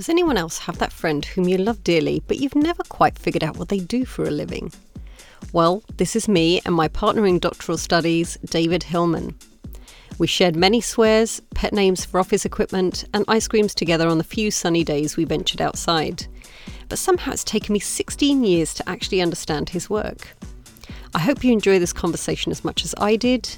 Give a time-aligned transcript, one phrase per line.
[0.00, 3.44] Does anyone else have that friend whom you love dearly, but you've never quite figured
[3.44, 4.72] out what they do for a living?
[5.52, 9.36] Well, this is me and my partner in doctoral studies, David Hillman.
[10.16, 14.24] We shared many swears, pet names for office equipment, and ice creams together on the
[14.24, 16.26] few sunny days we ventured outside.
[16.88, 20.34] But somehow it's taken me 16 years to actually understand his work.
[21.14, 23.54] I hope you enjoy this conversation as much as I did.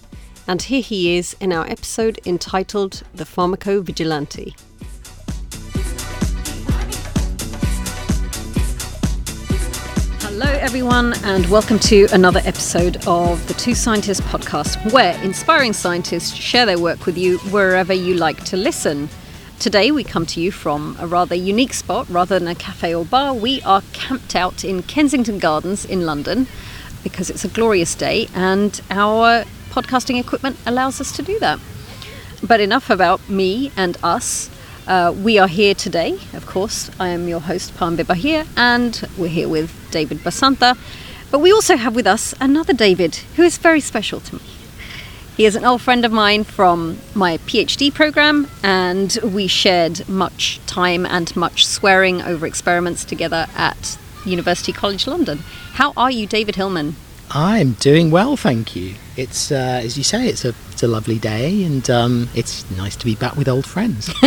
[0.49, 4.57] And here he is in our episode entitled The Pharmacovigilante.
[10.35, 16.35] Hello, everyone, and welcome to another episode of the Two Scientists podcast, where inspiring scientists
[16.35, 19.11] share their work with you wherever you like to listen.
[19.59, 23.05] Today, we come to you from a rather unique spot rather than a cafe or
[23.05, 23.35] bar.
[23.35, 26.47] We are camped out in Kensington Gardens in London
[27.03, 31.61] because it's a glorious day and our podcasting equipment allows us to do that.
[32.43, 34.49] But enough about me and us.
[34.87, 36.91] Uh, we are here today, of course.
[36.99, 40.77] I am your host, Pam here, and we're here with David Basanta.
[41.31, 44.43] But we also have with us another David who is very special to me.
[45.37, 50.61] He is an old friend of mine from my PhD program, and we shared much
[50.67, 53.97] time and much swearing over experiments together at
[54.27, 55.39] University College London.
[55.75, 56.97] How are you, David Hillman?
[57.31, 58.97] I'm doing well, thank you.
[59.17, 62.97] It's uh, as you say, it's a it's a lovely day, and um, it's nice
[62.97, 64.13] to be back with old friends.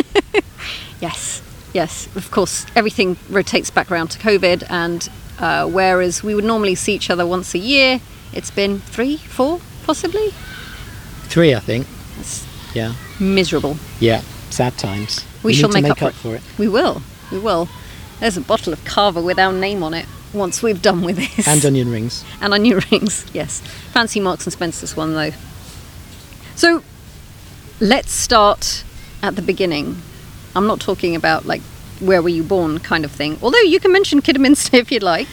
[1.07, 1.41] yes,
[1.73, 2.07] yes.
[2.15, 6.93] Of course, everything rotates back around to COVID, and uh, whereas we would normally see
[6.95, 7.99] each other once a year,
[8.33, 10.29] it's been three, four, possibly.
[11.33, 11.85] Three, I think.
[12.17, 13.77] That's Yeah, miserable.
[13.99, 14.21] yeah.
[14.49, 15.25] Sad times.
[15.43, 16.41] We, need shall make, make up, for it.
[16.57, 17.01] We will.
[17.31, 17.67] We will.
[18.19, 20.05] There's a bottle of Cava with our name on it.
[20.33, 22.23] Once we've done with this, And onion rings.
[22.41, 23.25] and onion rings.
[23.33, 25.31] Yes, fancy Marks and Spencer's one though.
[26.55, 26.83] So,
[27.79, 28.83] let's start
[29.21, 30.01] at the beginning.
[30.55, 31.61] I'm not talking about like
[31.99, 33.37] where were you born kind of thing.
[33.41, 35.27] Although you can mention Kidderminster if you'd like.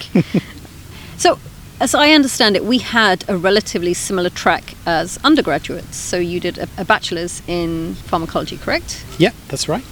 [1.16, 1.38] so,
[1.80, 5.96] as I understand it, we had a relatively similar track as undergraduates.
[5.96, 9.04] So you did a, a bachelor's in pharmacology, correct?
[9.18, 9.84] Yeah, that's right.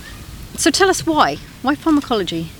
[0.54, 1.36] So tell us why.
[1.62, 2.50] Why pharmacology?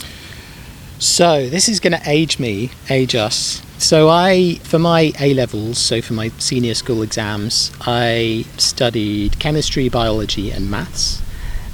[0.99, 3.63] So this is going to age me, age us.
[3.79, 9.89] So I, for my A levels, so for my senior school exams, I studied chemistry,
[9.89, 11.23] biology, and maths.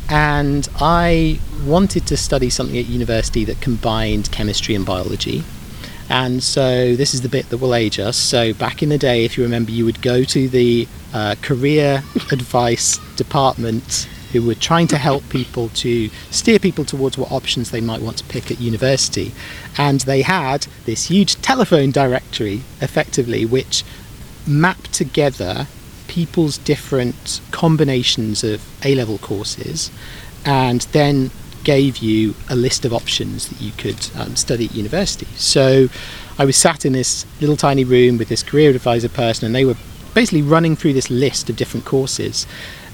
[0.09, 5.43] And I wanted to study something at university that combined chemistry and biology.
[6.09, 8.17] And so this is the bit that will age us.
[8.17, 12.05] So back in the day, if you remember, you would go to the uh, career
[12.33, 17.81] advice department who were trying to help people to steer people towards what options they
[17.81, 19.33] might want to pick at university.
[19.79, 23.85] And they had this huge telephone directory, effectively, which
[24.47, 25.67] mapped together
[26.17, 29.91] people's different combinations of A level courses
[30.47, 31.31] and then
[31.63, 35.27] gave you a list of options that you could um, study at university.
[35.37, 35.89] So
[36.39, 39.67] I was sat in this little tiny room with this career advisor person, and they
[39.67, 39.77] were
[40.15, 42.47] basically running through this list of different courses.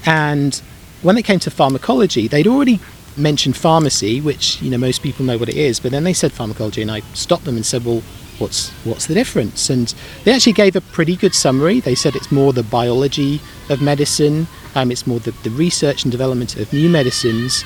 [0.05, 0.61] And
[1.01, 2.81] when it came to pharmacology, they'd already
[3.15, 6.33] mentioned pharmacy, which you know most people know what it is, but then they said
[6.33, 8.03] pharmacology, and I stopped them and said, "Well,
[8.39, 11.79] what's what's the difference?" And they actually gave a pretty good summary.
[11.79, 16.11] They said it's more the biology of medicine, um, it's more the, the research and
[16.11, 17.63] development of new medicines.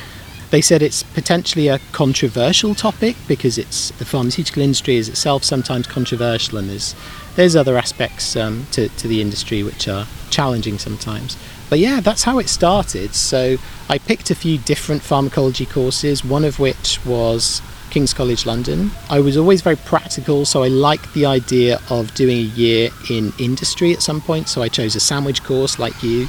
[0.49, 5.87] They said it's potentially a controversial topic because it's the pharmaceutical industry is itself sometimes
[5.87, 6.95] controversial, and there's
[7.35, 11.37] there's other aspects um, to, to the industry which are challenging sometimes.
[11.69, 13.13] But yeah, that's how it started.
[13.13, 13.57] So
[13.89, 18.91] I picked a few different pharmacology courses, one of which was King's College London.
[19.09, 23.33] I was always very practical, so I liked the idea of doing a year in
[23.39, 24.49] industry at some point.
[24.49, 26.27] So I chose a sandwich course like you.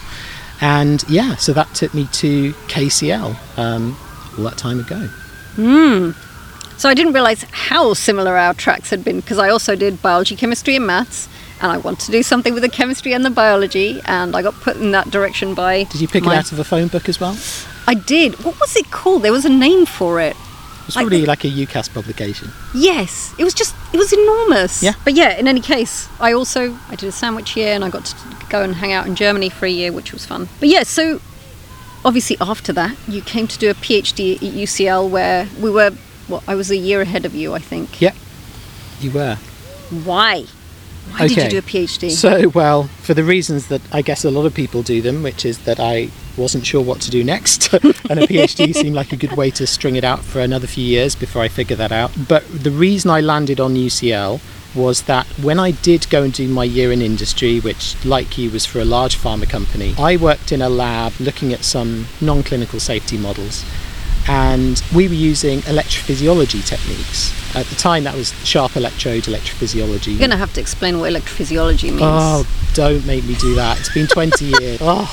[0.61, 3.97] And yeah, so that took me to KCL um,
[4.37, 5.09] all that time ago.
[6.79, 10.37] So I didn't realise how similar our tracks had been because I also did biology,
[10.37, 11.28] chemistry, and maths,
[11.61, 14.54] and I wanted to do something with the chemistry and the biology, and I got
[14.54, 15.84] put in that direction by.
[15.84, 17.37] Did you pick my- it out of a phone book as well?
[17.89, 18.45] I did.
[18.45, 19.22] What was it called?
[19.22, 20.37] There was a name for it.
[20.89, 22.51] It's Like probably the- like a UCAS publication.
[22.75, 24.83] Yes, it was just it was enormous.
[24.83, 24.95] Yeah.
[25.05, 28.07] But yeah, in any case, I also I did a sandwich year and I got
[28.07, 28.17] to
[28.49, 30.49] go and hang out in Germany for a year, which was fun.
[30.61, 31.21] But yeah, so
[32.05, 35.93] obviously after that, you came to do a PhD at UCL where we were
[36.29, 38.01] well, I was a year ahead of you, I think.
[38.01, 38.13] Yeah,
[39.01, 39.37] you were.
[40.05, 40.45] Why?
[41.13, 42.11] Why did you do a PhD?
[42.11, 45.45] So, well, for the reasons that I guess a lot of people do them, which
[45.45, 46.09] is that I
[46.39, 49.67] wasn't sure what to do next, and a PhD seemed like a good way to
[49.67, 52.13] string it out for another few years before I figure that out.
[52.29, 54.41] But the reason I landed on UCL
[54.75, 58.51] was that when I did go and do my year in industry, which, like you,
[58.51, 62.43] was for a large pharma company, I worked in a lab looking at some non
[62.43, 63.65] clinical safety models.
[64.31, 67.33] and we were using electrophysiology techniques.
[67.57, 70.09] At the time, that was sharp electrode electrophysiology.
[70.09, 72.03] You're going to have to explain what electrophysiology means.
[72.03, 73.81] Oh, don't make me do that.
[73.81, 74.79] It's been 20 years.
[74.85, 75.09] Oh.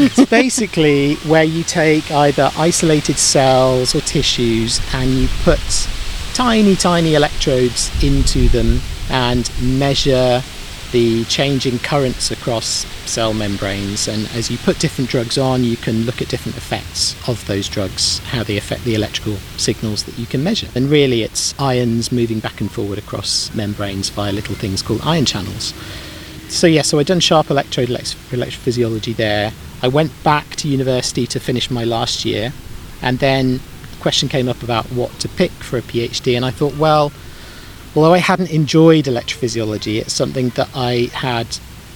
[0.00, 5.58] It's basically where you take either isolated cells or tissues and you put
[6.34, 8.78] tiny, tiny electrodes into them
[9.10, 10.40] and measure
[10.92, 14.06] the changing currents across cell membranes.
[14.06, 17.68] And as you put different drugs on, you can look at different effects of those
[17.68, 20.68] drugs, how they affect the electrical signals that you can measure.
[20.76, 25.24] And really, it's ions moving back and forward across membranes via little things called ion
[25.24, 25.74] channels.
[26.48, 29.52] So, yeah, so I'd done sharp electrode electrophysiology there.
[29.82, 32.52] I went back to university to finish my last year,
[33.02, 33.60] and then
[33.92, 37.12] the question came up about what to pick for a PhD, and I thought, well,
[37.94, 41.46] although I hadn't enjoyed electrophysiology, it's something that I had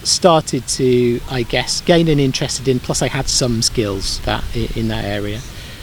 [0.03, 2.79] started to, I guess, gain an interest in.
[2.79, 4.43] Plus, I had some skills that
[4.75, 5.39] in that area.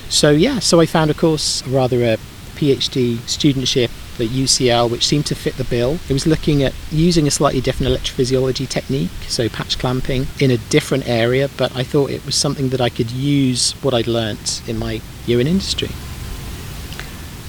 [0.08, 2.18] So yeah, so I found a course, rather a
[2.56, 5.98] PhD studentship at UCL, which seemed to fit the bill.
[6.08, 10.56] It was looking at using a slightly different electrophysiology technique, so patch clamping, in a
[10.56, 14.62] different area, but I thought it was something that I could use what I'd learnt
[14.68, 15.90] in my year in industry.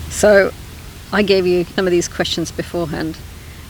[0.09, 0.51] So
[1.11, 3.17] I gave you some of these questions beforehand.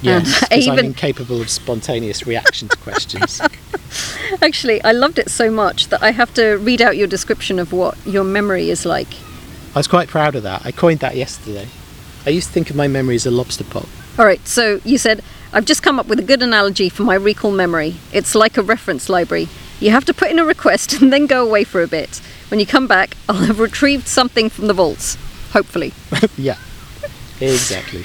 [0.01, 0.79] Yes, um, because even...
[0.79, 3.41] I'm incapable of spontaneous reaction to questions.
[4.41, 7.71] Actually, I loved it so much that I have to read out your description of
[7.73, 9.13] what your memory is like.
[9.73, 10.65] I was quite proud of that.
[10.65, 11.67] I coined that yesterday.
[12.25, 13.87] I used to think of my memory as a lobster pot.
[14.19, 15.23] All right, so you said,
[15.53, 17.95] I've just come up with a good analogy for my recall memory.
[18.13, 19.47] It's like a reference library.
[19.79, 22.21] You have to put in a request and then go away for a bit.
[22.49, 25.17] When you come back, I'll have retrieved something from the vaults.
[25.51, 25.93] Hopefully.
[26.37, 26.57] yeah.
[27.39, 28.03] Exactly.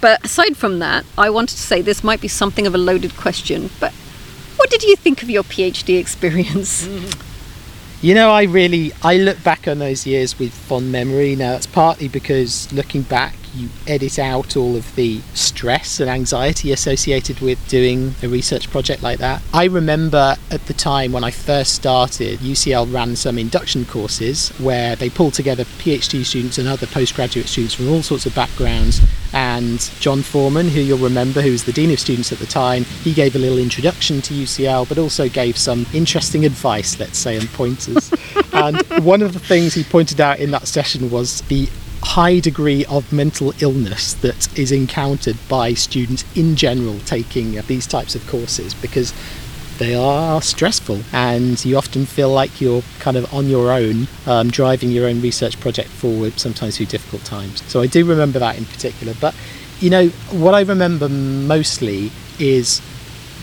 [0.00, 3.16] but aside from that, I wanted to say this might be something of a loaded
[3.16, 3.92] question, but
[4.56, 6.86] what did you think of your PhD experience?
[6.86, 7.37] Mm-hmm.
[8.00, 11.34] You know, I really I look back on those years with fond memory.
[11.34, 16.72] Now it's partly because looking back, you edit out all of the stress and anxiety
[16.72, 19.42] associated with doing a research project like that.
[19.52, 24.96] I remember at the time when I first started, UCL ran some induction courses where
[24.96, 29.00] they pulled together PhD students and other postgraduate students from all sorts of backgrounds.
[29.32, 32.84] And John Foreman, who you'll remember, who was the Dean of Students at the time,
[32.84, 37.36] he gave a little introduction to UCL, but also gave some interesting advice, let's say,
[37.36, 38.12] and pointers.
[38.52, 41.68] and one of the things he pointed out in that session was the
[42.02, 48.14] high degree of mental illness that is encountered by students in general taking these types
[48.14, 49.12] of courses because
[49.78, 54.50] they are stressful and you often feel like you're kind of on your own um,
[54.50, 57.62] driving your own research project forward sometimes through difficult times.
[57.70, 59.34] So i do remember that in particular but
[59.80, 62.82] you know what i remember mostly is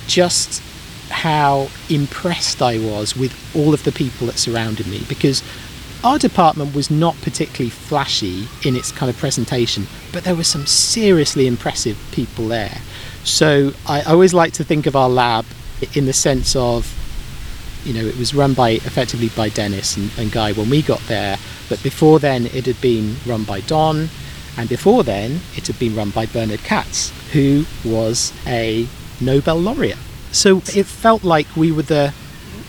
[0.08, 0.62] just
[1.10, 5.44] how impressed i was with all of the people that surrounded me because
[6.06, 10.68] our department was not particularly flashy in its kind of presentation, but there were some
[10.68, 12.78] seriously impressive people there.
[13.24, 15.46] So I always like to think of our lab
[15.96, 16.94] in the sense of,
[17.84, 21.02] you know, it was run by effectively by Dennis and, and Guy when we got
[21.08, 21.38] there,
[21.70, 24.10] but before then it had been run by Don,
[24.58, 28.88] and before then it had been run by Bernard Katz, who was a
[29.20, 29.98] Nobel laureate.
[30.32, 32.14] So it felt like we were the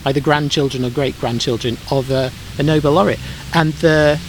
[0.07, 3.21] either grandchildren or great grandchildren of a, a Nobel laureate.
[3.55, 4.21] And the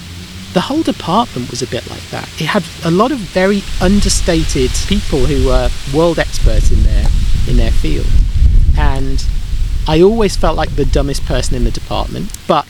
[0.53, 2.27] the whole department was a bit like that.
[2.41, 7.05] It had a lot of very understated people who were world experts in their
[7.47, 8.07] in their field.
[8.77, 9.25] And
[9.87, 12.67] I always felt like the dumbest person in the department, but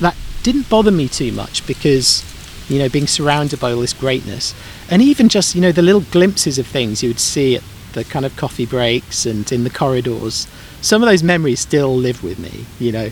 [0.00, 2.24] that didn't bother me too much because
[2.68, 4.54] you know being surrounded by all this greatness
[4.88, 7.62] and even just you know the little glimpses of things you would see at
[7.94, 10.46] the kind of coffee breaks and in the corridors
[10.80, 12.64] some of those memories still live with me.
[12.78, 13.10] You know,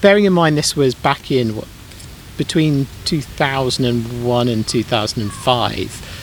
[0.00, 1.68] bearing in mind this was back in what
[2.36, 6.14] between 2001 and 2005.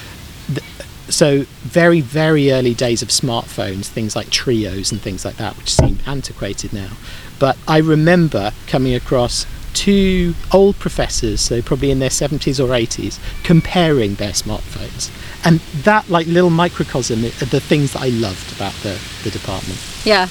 [1.08, 5.74] So very very early days of smartphones, things like Treos and things like that, which
[5.74, 6.92] seem antiquated now.
[7.38, 13.20] But I remember coming across two old professors, so probably in their 70s or 80s,
[13.44, 15.12] comparing their smartphones.
[15.46, 19.80] And that, like, little microcosm the things that I loved about the, the department.
[20.06, 20.30] Yeah.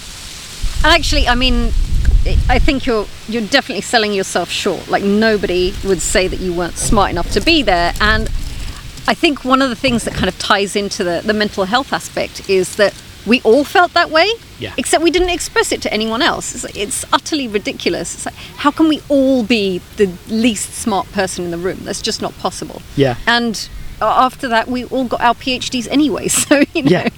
[0.83, 1.73] And actually, I mean,
[2.49, 4.89] I think you're you're definitely selling yourself short.
[4.89, 7.93] Like nobody would say that you weren't smart enough to be there.
[8.01, 8.29] And
[9.07, 11.93] I think one of the things that kind of ties into the, the mental health
[11.93, 12.95] aspect is that
[13.27, 14.29] we all felt that way,
[14.59, 14.75] yeah.
[14.77, 16.55] except we didn't express it to anyone else.
[16.55, 18.15] It's, like, it's utterly ridiculous.
[18.15, 21.79] It's like, how can we all be the least smart person in the room?
[21.83, 22.83] That's just not possible.
[22.97, 23.17] Yeah.
[23.27, 23.69] And
[24.01, 26.29] after that, we all got our PhDs anyway.
[26.35, 26.91] So you know.
[26.91, 27.09] Yeah.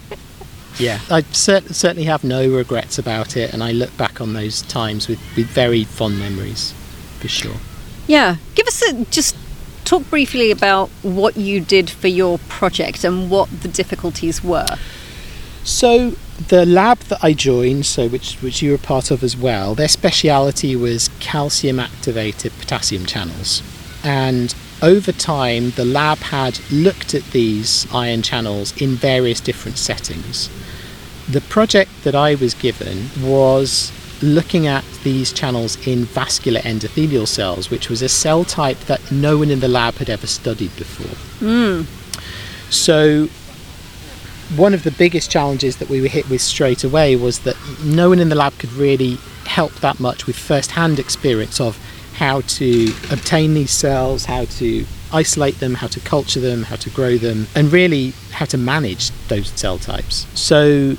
[0.78, 4.62] Yeah, I cert- certainly have no regrets about it, and I look back on those
[4.62, 6.72] times with, with very fond memories,
[7.18, 7.56] for sure.
[8.06, 8.36] Yeah.
[8.54, 9.36] Give us a just
[9.84, 14.66] talk briefly about what you did for your project and what the difficulties were.
[15.64, 16.10] So
[16.48, 19.88] the lab that I joined, so which which you were part of as well, their
[19.88, 23.62] speciality was calcium activated potassium channels.
[24.04, 30.50] And over time the lab had looked at these ion channels in various different settings.
[31.28, 33.92] The project that I was given was
[34.22, 39.38] looking at these channels in vascular endothelial cells, which was a cell type that no
[39.38, 41.16] one in the lab had ever studied before.
[41.38, 41.82] Hmm.
[42.70, 43.28] So
[44.56, 48.08] one of the biggest challenges that we were hit with straight away was that no
[48.08, 51.78] one in the lab could really help that much with first-hand experience of
[52.16, 56.90] how to obtain these cells, how to isolate them, how to culture them, how to
[56.90, 60.26] grow them, and really how to manage those cell types.
[60.34, 60.96] So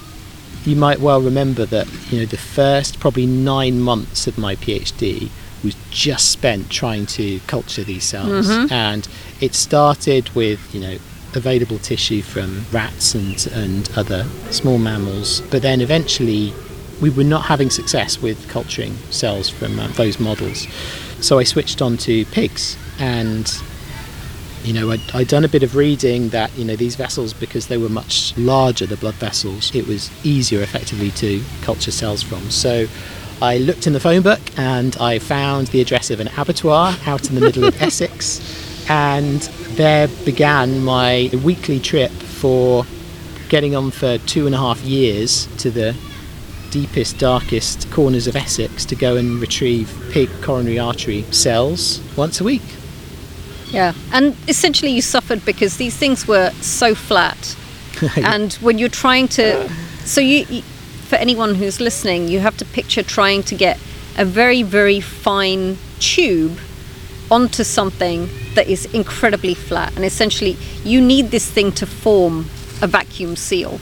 [0.65, 5.29] you might well remember that you know the first probably nine months of my PhD
[5.63, 9.07] was just spent trying to culture these cells, and
[9.41, 10.97] it started with you know
[11.33, 16.53] available tissue from rats and and other small mammals, but then eventually
[17.01, 20.67] we were not having success with culturing cells from uh, those models.
[21.21, 23.51] So I switched on to pigs and
[24.63, 27.67] you know, I'd, I'd done a bit of reading that, you know, these vessels, because
[27.67, 32.49] they were much larger, the blood vessels, it was easier effectively to culture cells from.
[32.49, 32.85] So
[33.41, 37.29] I looked in the phone book and I found the address of an abattoir out
[37.29, 38.41] in the middle of Essex.
[38.89, 39.41] And
[39.77, 42.85] there began my weekly trip for
[43.47, 45.95] getting on for two and a half years to the
[46.71, 52.43] deepest, darkest corners of Essex to go and retrieve pig coronary artery cells once a
[52.43, 52.63] week.
[53.71, 53.93] Yeah.
[54.11, 57.55] And essentially you suffered because these things were so flat.
[58.17, 59.69] and when you're trying to
[60.05, 63.79] so you, you for anyone who's listening, you have to picture trying to get
[64.17, 66.59] a very very fine tube
[67.29, 72.45] onto something that is incredibly flat and essentially you need this thing to form
[72.81, 73.79] a vacuum seal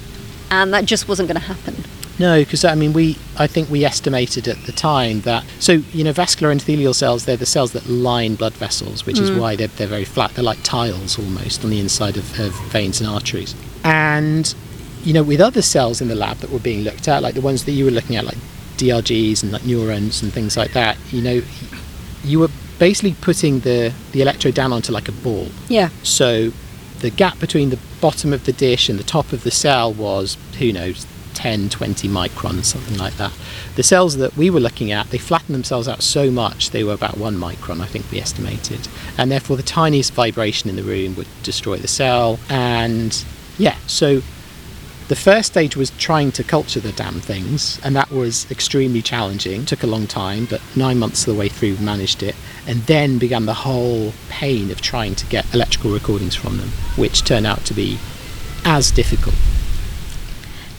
[0.50, 1.76] and that just wasn't going to happen.
[2.18, 6.04] No, because I mean, we I think we estimated at the time that so you
[6.04, 9.40] know vascular endothelial cells they're the cells that line blood vessels, which is mm.
[9.40, 10.32] why they're they're very flat.
[10.36, 13.56] They're like tiles almost on the inside of, of veins and arteries.
[13.84, 14.54] And
[15.04, 17.42] you know, with other cells in the lab that were being looked at, like the
[17.42, 18.38] ones that you were looking at, like
[18.78, 21.42] DRGs and like neurons and things like that, you know,
[22.24, 25.48] you were basically putting the the electrode down onto like a ball.
[25.68, 25.90] Yeah.
[26.04, 26.52] So
[27.00, 30.38] the gap between the bottom of the dish and the top of the cell was,
[30.60, 31.06] who knows,
[31.36, 33.34] 10, 20 microns, something like that.
[33.76, 36.94] The cells that we were looking at, they flattened themselves out so much, they were
[36.94, 38.88] about one micron, I think we estimated.
[39.18, 42.40] And therefore, the tiniest vibration in the room would destroy the cell.
[42.50, 43.24] And
[43.58, 44.22] yeah, so
[45.08, 49.64] the first stage was trying to culture the damn things, and that was extremely challenging.
[49.64, 52.36] Took a long time, but nine months of the way through, managed it.
[52.68, 57.24] And then began the whole pain of trying to get electrical recordings from them, which
[57.24, 58.00] turned out to be
[58.66, 59.36] as difficult.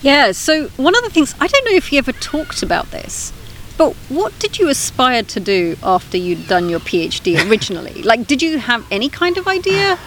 [0.01, 3.33] Yeah, so one of the things, I don't know if you ever talked about this,
[3.77, 8.03] but what did you aspire to do after you'd done your PhD originally?
[8.03, 9.97] like, did you have any kind of idea?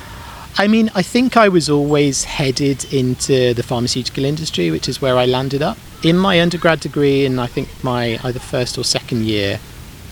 [0.59, 5.17] I mean, I think I was always headed into the pharmaceutical industry, which is where
[5.17, 5.79] I landed up.
[6.03, 9.61] In my undergrad degree, in I think my either first or second year,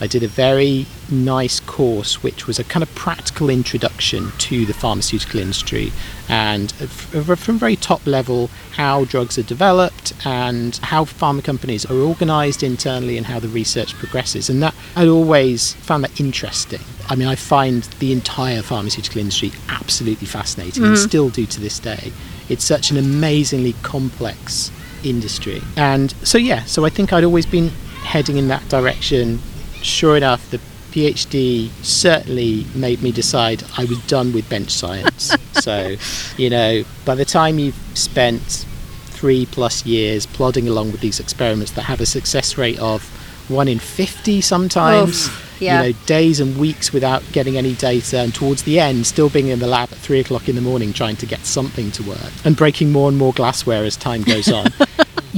[0.00, 4.74] I did a very nice course which was a kind of practical introduction to the
[4.74, 5.92] pharmaceutical industry
[6.28, 12.62] and from very top level how drugs are developed and how pharma companies are organized
[12.62, 16.80] internally and how the research progresses and that I'd always found that interesting.
[17.08, 21.08] I mean I find the entire pharmaceutical industry absolutely fascinating and mm-hmm.
[21.08, 22.12] still do to this day.
[22.48, 24.70] It's such an amazingly complex
[25.04, 25.62] industry.
[25.76, 27.68] And so yeah, so I think I'd always been
[28.02, 29.40] heading in that direction
[29.82, 35.32] sure enough, the PhD certainly made me decide I was done with bench science.
[35.52, 35.96] so,
[36.36, 38.66] you know, by the time you've spent
[39.18, 43.02] three plus years plodding along with these experiments that have a success rate of
[43.48, 45.82] one in 50 sometimes, Oof, yeah.
[45.82, 49.48] you know, days and weeks without getting any data, and towards the end, still being
[49.48, 52.32] in the lab at three o'clock in the morning trying to get something to work
[52.44, 54.66] and breaking more and more glassware as time goes on.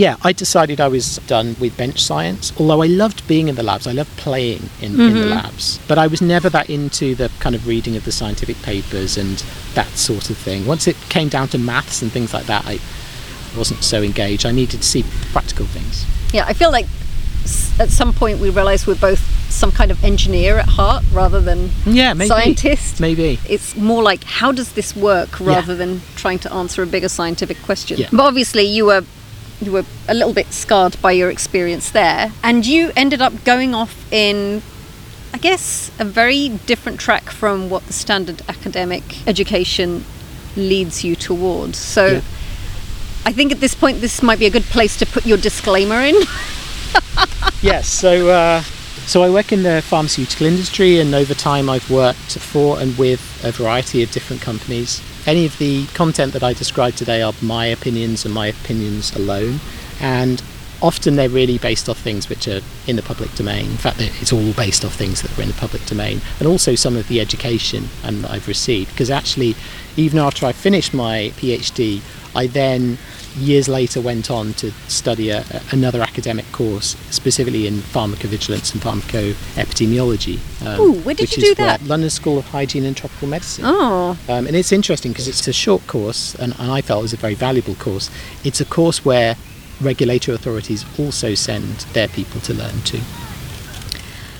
[0.00, 2.58] yeah, I decided I was done with bench science.
[2.58, 5.28] Although I loved being in the labs, I loved playing in, in the mm-hmm.
[5.28, 5.78] labs.
[5.86, 9.44] But I was never that into the kind of reading of the scientific papers and
[9.74, 10.64] that sort of thing.
[10.66, 12.78] Once it came down to maths and things like that, I
[13.54, 14.46] wasn't so engaged.
[14.46, 16.06] I needed to see practical things.
[16.32, 16.86] Yeah, I feel like
[17.78, 19.20] at some point we realised we're both
[19.52, 22.28] some kind of engineer at heart rather than Yeah, maybe.
[22.28, 23.00] scientist.
[23.00, 23.38] Maybe.
[23.46, 27.60] It's more like how does this work rather than trying to answer a bigger scientific
[27.62, 27.98] question.
[27.98, 28.08] Yeah.
[28.10, 29.04] But obviously you were
[29.60, 33.74] you were a little bit scarred by your experience there and you ended up going
[33.74, 34.62] off in
[35.32, 40.04] I guess, a very different track from what the standard academic education
[40.56, 41.78] leads you towards.
[41.78, 42.20] So Yeah.
[43.24, 46.00] I think at this point, this might be a good place to put your disclaimer
[46.00, 46.16] in.
[47.62, 48.62] Yes, so uh,
[49.06, 53.20] so I work in the pharmaceutical industry, and over time I've worked for and with
[53.44, 55.02] a variety of different companies.
[55.30, 59.60] Any of the content that I describe today are my opinions and my opinions alone,
[60.00, 60.42] and
[60.82, 63.66] often they're really based off things which are in the public domain.
[63.66, 66.74] In fact, it's all based off things that are in the public domain, and also
[66.74, 68.90] some of the education and that I've received.
[68.90, 69.54] Because actually,
[69.96, 72.00] even after I finished my PhD,
[72.34, 72.98] I then
[73.36, 80.38] years later went on to study a, another academic course specifically in pharmacovigilance and pharmacoepidemiology.
[80.66, 81.82] Um, Ooh, where did you do that?
[81.84, 83.64] London School of Hygiene and Tropical Medicine.
[83.66, 87.02] Oh, Um, and it's interesting because it's a short course, and, and I felt it
[87.02, 88.10] was a very valuable course.
[88.44, 89.36] It's a course where
[89.80, 93.00] regulatory authorities also send their people to learn too.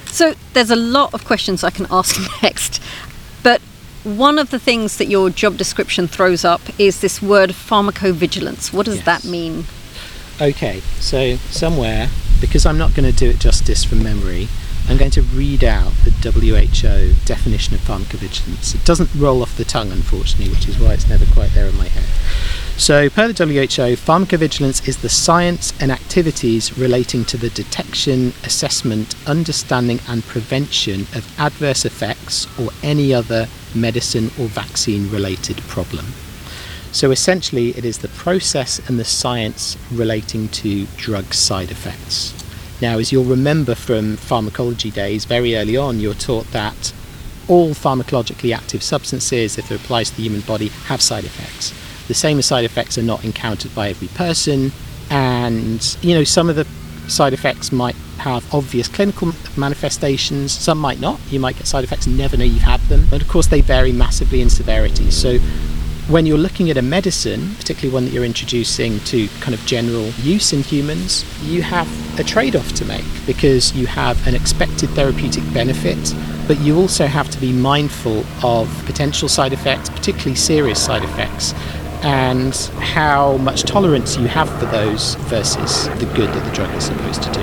[0.07, 2.83] so there's a lot of questions I can ask next,
[3.43, 3.63] but
[4.05, 8.73] one of the things that your job description throws up is this word pharmacovigilance.
[8.73, 9.05] What does Yes.
[9.05, 9.67] that mean?
[10.41, 12.09] Okay, so somewhere,
[12.41, 14.49] because I'm not going to do it justice from memory,
[14.89, 18.75] I'm going to read out the WHO definition of pharmacovigilance.
[18.75, 21.77] It doesn't roll off the tongue, unfortunately, which is why it's never quite there in
[21.77, 22.05] my head.
[22.81, 29.15] So, per the WHO, pharmacovigilance is the science and activities relating to the detection, assessment,
[29.29, 36.07] understanding, and prevention of adverse effects or any other medicine or vaccine related problem.
[36.91, 42.33] So essentially, it is the process and the science relating to drug side effects.
[42.81, 46.95] Now, as you'll remember from pharmacology days, very early on, you're taught that
[47.47, 51.75] all pharmacologically active substances, if it applies to the human body, have side effects.
[52.11, 54.73] The same side effects are not encountered by every person,
[55.11, 56.67] and you know some of the
[57.07, 60.51] side effects might have obvious clinical manifestations.
[60.51, 61.21] Some might not.
[61.31, 63.07] You might get side effects and never know you've had them.
[63.09, 65.13] But of course, they vary massively in severity.
[65.13, 65.39] So
[66.09, 70.07] when you're looking at a medicine, particularly one that you're introducing to kind of general
[70.23, 74.91] use in humans, you have a trade off to make because you have an expected
[74.91, 76.13] therapeutic benefit,
[76.49, 81.55] but you also have to be mindful of potential side effects, particularly serious side effects,
[82.03, 86.85] and how much tolerance you have for those versus the good that the drug is
[86.85, 87.41] supposed to do.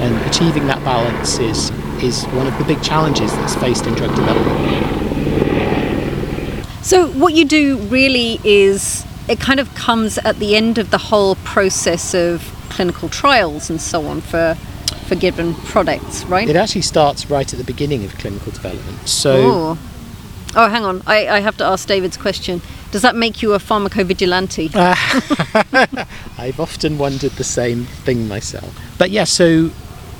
[0.00, 1.70] And achieving that balance is,
[2.02, 5.04] is one of the big challenges that's faced in drug development.
[6.84, 10.98] So, what you do really is it kind of comes at the end of the
[10.98, 14.56] whole process of clinical trials and so on for
[15.06, 16.48] for given products, right?
[16.48, 19.06] It actually starts right at the beginning of clinical development.
[19.06, 19.78] So, oh.
[20.56, 21.02] Oh, hang on.
[21.06, 22.60] I, I have to ask David's question.
[22.90, 24.70] Does that make you a pharmacovigilante?
[26.38, 28.78] I've often wondered the same thing myself.
[28.98, 29.68] But yeah, so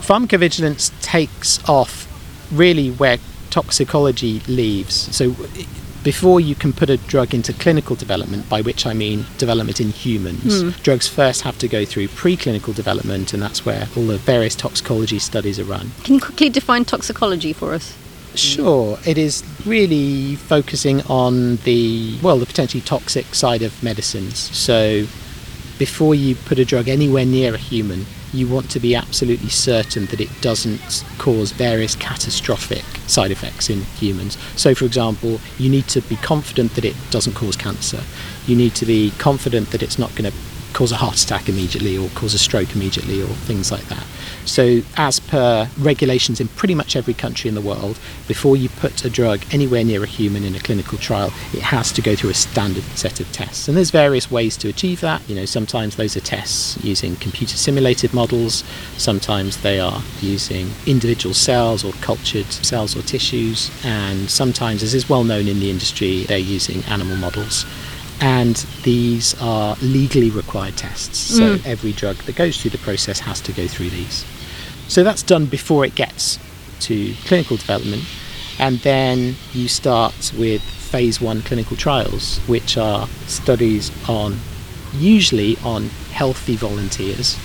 [0.00, 2.08] pharmacovigilance takes off
[2.52, 3.18] really where
[3.50, 4.94] toxicology leaves.
[5.14, 5.36] So
[6.02, 9.88] before you can put a drug into clinical development, by which I mean development in
[9.88, 10.68] humans, hmm.
[10.82, 15.18] drugs first have to go through preclinical development, and that's where all the various toxicology
[15.18, 15.92] studies are run.
[16.04, 17.96] Can you quickly define toxicology for us?
[18.36, 24.38] Sure, it is really focusing on the well, the potentially toxic side of medicines.
[24.38, 25.06] So,
[25.78, 30.06] before you put a drug anywhere near a human, you want to be absolutely certain
[30.06, 34.36] that it doesn't cause various catastrophic side effects in humans.
[34.56, 38.02] So, for example, you need to be confident that it doesn't cause cancer.
[38.46, 40.36] You need to be confident that it's not going to
[40.72, 44.04] cause a heart attack immediately or cause a stroke immediately or things like that.
[44.46, 49.04] So, as per regulations in pretty much every country in the world, before you put
[49.04, 52.30] a drug anywhere near a human in a clinical trial, it has to go through
[52.30, 53.68] a standard set of tests.
[53.68, 55.26] And there's various ways to achieve that.
[55.28, 58.64] You know, sometimes those are tests using computer simulated models,
[58.96, 65.08] sometimes they are using individual cells or cultured cells or tissues, and sometimes, as is
[65.08, 67.64] well known in the industry, they're using animal models
[68.20, 71.18] and these are legally required tests.
[71.18, 71.66] So mm.
[71.66, 74.24] every drug that goes through the process has to go through these.
[74.88, 76.38] So that's done before it gets
[76.80, 78.04] to clinical development,
[78.58, 84.38] and then you start with phase one clinical trials, which are studies on
[84.92, 87.38] usually on healthy volunteers.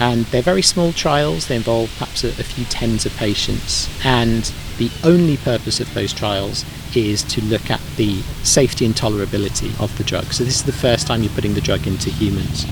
[0.00, 4.52] And they're very small trials, they involve perhaps a, a few tens of patients, and
[4.78, 6.64] the only purpose of those trials
[6.96, 10.24] is to look at the safety and tolerability of the drug.
[10.32, 12.66] So, this is the first time you're putting the drug into humans.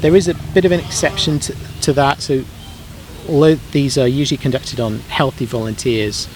[0.00, 2.20] There is a bit of an exception to, to that.
[2.20, 2.44] So,
[3.28, 6.26] although these are usually conducted on healthy volunteers,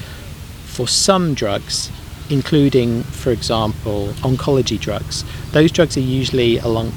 [0.65, 1.91] for some drugs,
[2.31, 6.93] including, for example, oncology drugs, those drugs are usually along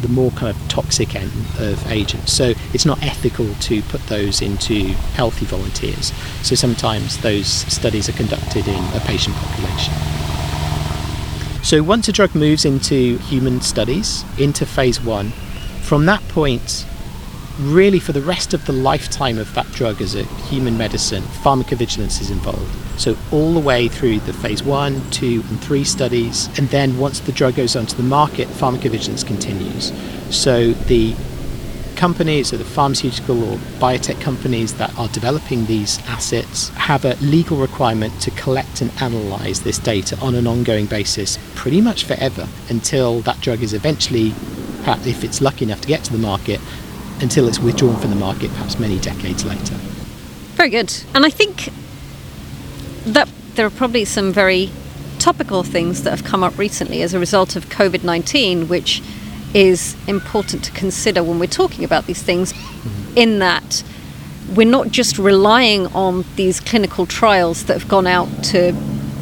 [0.00, 2.32] the more kind of toxic end of agents.
[2.32, 6.12] So it's not ethical to put those into healthy volunteers.
[6.42, 9.94] So sometimes those studies are conducted in a patient population.
[11.64, 15.30] So once a drug moves into human studies, into phase one,
[15.82, 16.86] from that point,
[17.58, 22.20] really for the rest of the lifetime of that drug as a human medicine, pharmacovigilance
[22.20, 22.74] is involved.
[22.98, 27.20] So all the way through the phase one, two, and three studies, and then once
[27.20, 29.92] the drug goes onto the market, pharmacovigilance continues.
[30.34, 31.14] So the
[31.96, 37.56] companies or the pharmaceutical or biotech companies that are developing these assets have a legal
[37.56, 43.20] requirement to collect and analyze this data on an ongoing basis pretty much forever until
[43.20, 44.34] that drug is eventually
[45.04, 46.60] if it's lucky enough to get to the market
[47.20, 49.74] until it's withdrawn from the market perhaps many decades later
[50.54, 51.70] very good and i think
[53.04, 54.70] that there are probably some very
[55.18, 59.02] topical things that have come up recently as a result of covid-19 which
[59.56, 63.16] is important to consider when we're talking about these things, mm-hmm.
[63.16, 63.82] in that
[64.54, 68.68] we're not just relying on these clinical trials that have gone out to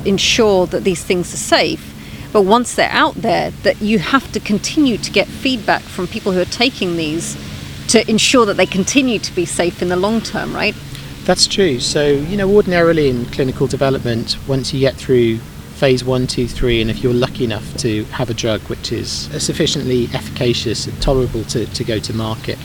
[0.05, 1.93] ensure that these things are safe.
[2.33, 6.33] But once they're out there, that you have to continue to get feedback from people
[6.33, 7.37] who are taking these
[7.95, 10.75] to ensure that they continue to be safe in the long term, right?
[11.27, 11.79] That's true.
[11.79, 15.39] So, you know, ordinarily in clinical development, once you get through
[15.77, 19.09] phase one, two, three, and if you're lucky enough to have a drug which is
[19.41, 22.59] sufficiently efficacious and tolerable to, to go to market,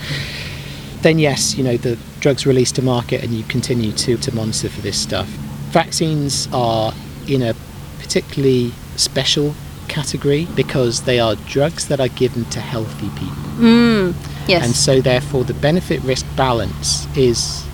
[1.01, 4.67] then yes, you know, the drug's released to market and you continue to, to monitor
[4.67, 5.27] for this stuff.
[5.69, 6.91] Vaccines are
[7.27, 7.53] in a
[7.99, 9.53] particularly special
[9.87, 13.43] category because they are drugs that are given to healthy people.
[13.59, 14.15] Mm,
[14.49, 14.65] yes.
[14.65, 17.65] And so, therefore, the benefit risk balance is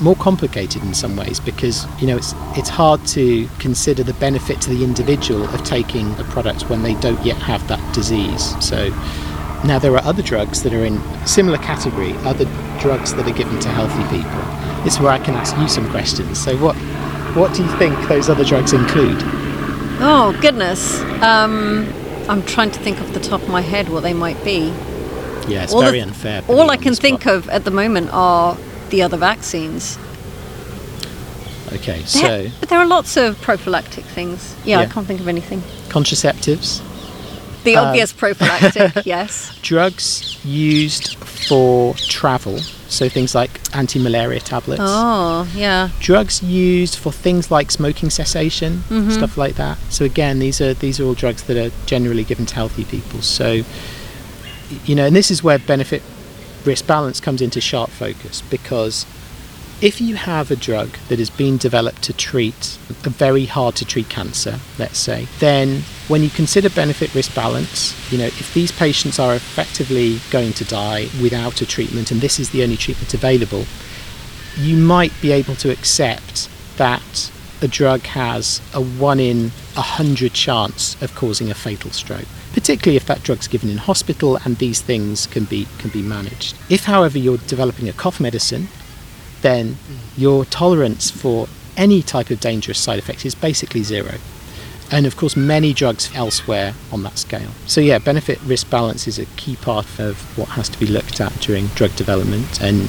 [0.00, 4.60] more complicated in some ways because you know it's it's hard to consider the benefit
[4.60, 8.54] to the individual of taking a product when they don't yet have that disease.
[8.64, 8.88] So
[9.64, 12.44] now there are other drugs that are in similar category, other
[12.78, 14.84] drugs that are given to healthy people.
[14.84, 16.42] This is where I can ask you some questions.
[16.42, 16.76] So what
[17.34, 19.18] what do you think those other drugs include?
[19.98, 21.90] Oh goodness, um,
[22.28, 24.74] I'm trying to think off the top of my head what they might be.
[25.48, 26.42] Yeah, it's all very the, unfair.
[26.48, 28.56] All I can think of at the moment are
[28.90, 29.98] the other vaccines.
[31.72, 32.48] Okay, so.
[32.60, 34.54] but there are lots of prophylactic things.
[34.64, 34.84] Yeah, yeah.
[34.84, 35.60] I can't think of anything.
[35.88, 36.82] Contraceptives.
[37.64, 39.58] The uh, obvious prophylactic, yes.
[39.62, 44.82] Drugs used for travel, so things like anti malaria tablets.
[44.84, 45.90] Oh, yeah.
[46.00, 49.10] Drugs used for things like smoking cessation, mm-hmm.
[49.10, 49.78] stuff like that.
[49.90, 53.20] So again, these are these are all drugs that are generally given to healthy people.
[53.22, 53.62] So
[54.84, 56.02] you know, and this is where benefit
[56.64, 59.06] risk balance comes into sharp focus because
[59.80, 63.84] if you have a drug that has been developed to treat a very hard to
[63.84, 68.72] treat cancer, let's say, then when you consider benefit risk balance, you know, if these
[68.72, 73.12] patients are effectively going to die without a treatment and this is the only treatment
[73.12, 73.66] available,
[74.56, 76.48] you might be able to accept
[76.78, 77.30] that
[77.62, 82.96] a drug has a 1 in a 100 chance of causing a fatal stroke particularly
[82.96, 86.56] if that drug's given in hospital and these things can be can be managed.
[86.70, 88.68] If however you're developing a cough medicine,
[89.42, 89.76] then
[90.16, 94.14] your tolerance for any type of dangerous side effect is basically zero.
[94.90, 97.50] And of course, many drugs elsewhere on that scale.
[97.66, 101.20] So, yeah, benefit risk balance is a key part of what has to be looked
[101.20, 102.62] at during drug development.
[102.62, 102.88] And,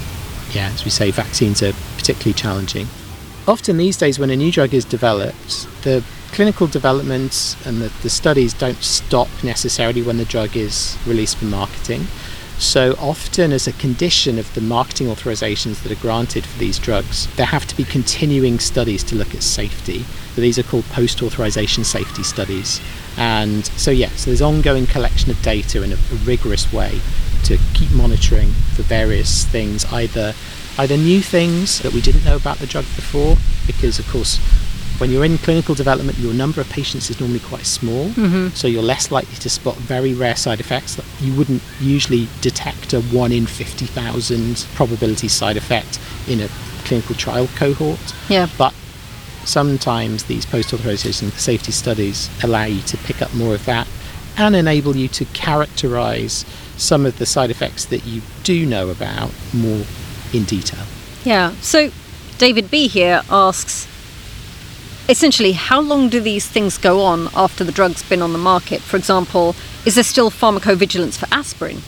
[0.52, 2.86] yeah, as we say, vaccines are particularly challenging.
[3.48, 8.10] Often these days, when a new drug is developed, the clinical developments and the, the
[8.10, 12.02] studies don't stop necessarily when the drug is released for marketing.
[12.58, 17.26] So often, as a condition of the marketing authorizations that are granted for these drugs,
[17.36, 20.02] there have to be continuing studies to look at safety.
[20.34, 22.82] So these are called post authorization safety studies.
[23.16, 27.00] And so, yeah, so there's ongoing collection of data in a, a rigorous way
[27.44, 30.34] to keep monitoring for various things, either
[30.78, 33.36] either new things that we didn't know about the drug before,
[33.66, 34.38] because of course
[34.98, 38.48] when you're in clinical development, your number of patients is normally quite small, mm-hmm.
[38.48, 42.92] so you're less likely to spot very rare side effects that you wouldn't usually detect
[42.92, 46.48] a 1 in 50,000 probability side effect in a
[46.84, 48.00] clinical trial cohort.
[48.28, 48.48] Yeah.
[48.58, 48.74] But
[49.44, 53.86] sometimes these post authorization safety studies allow you to pick up more of that
[54.36, 56.44] and enable you to characterize
[56.76, 59.84] some of the side effects that you do know about more
[60.32, 60.84] in detail.
[61.24, 61.52] Yeah.
[61.60, 61.90] So
[62.38, 63.86] David B here asks
[65.08, 68.80] essentially, how long do these things go on after the drug's been on the market?
[68.80, 71.80] For example, is there still pharmacovigilance for aspirin?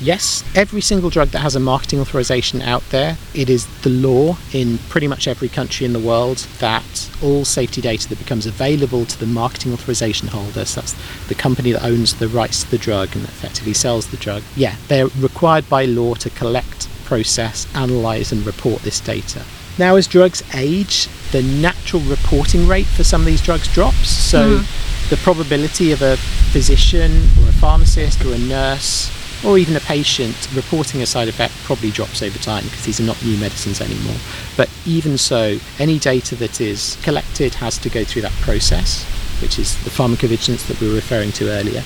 [0.00, 4.36] Yes, every single drug that has a marketing authorization out there, it is the law
[4.52, 9.04] in pretty much every country in the world that all safety data that becomes available
[9.06, 10.96] to the marketing authorization holder, so that's
[11.28, 14.74] the company that owns the rights to the drug and effectively sells the drug, yeah,
[14.88, 19.42] they're required by law to collect, process, analyze, and report this data.
[19.78, 24.08] Now, as drugs age, the natural reporting rate for some of these drugs drops.
[24.08, 25.10] So, mm-hmm.
[25.10, 26.16] the probability of a
[26.52, 27.10] physician
[27.42, 29.10] or a pharmacist or a nurse
[29.44, 33.04] or even a patient reporting a side effect probably drops over time because these are
[33.04, 34.16] not new medicines anymore.
[34.56, 39.04] But even so, any data that is collected has to go through that process,
[39.42, 41.82] which is the pharmacovigilance that we were referring to earlier.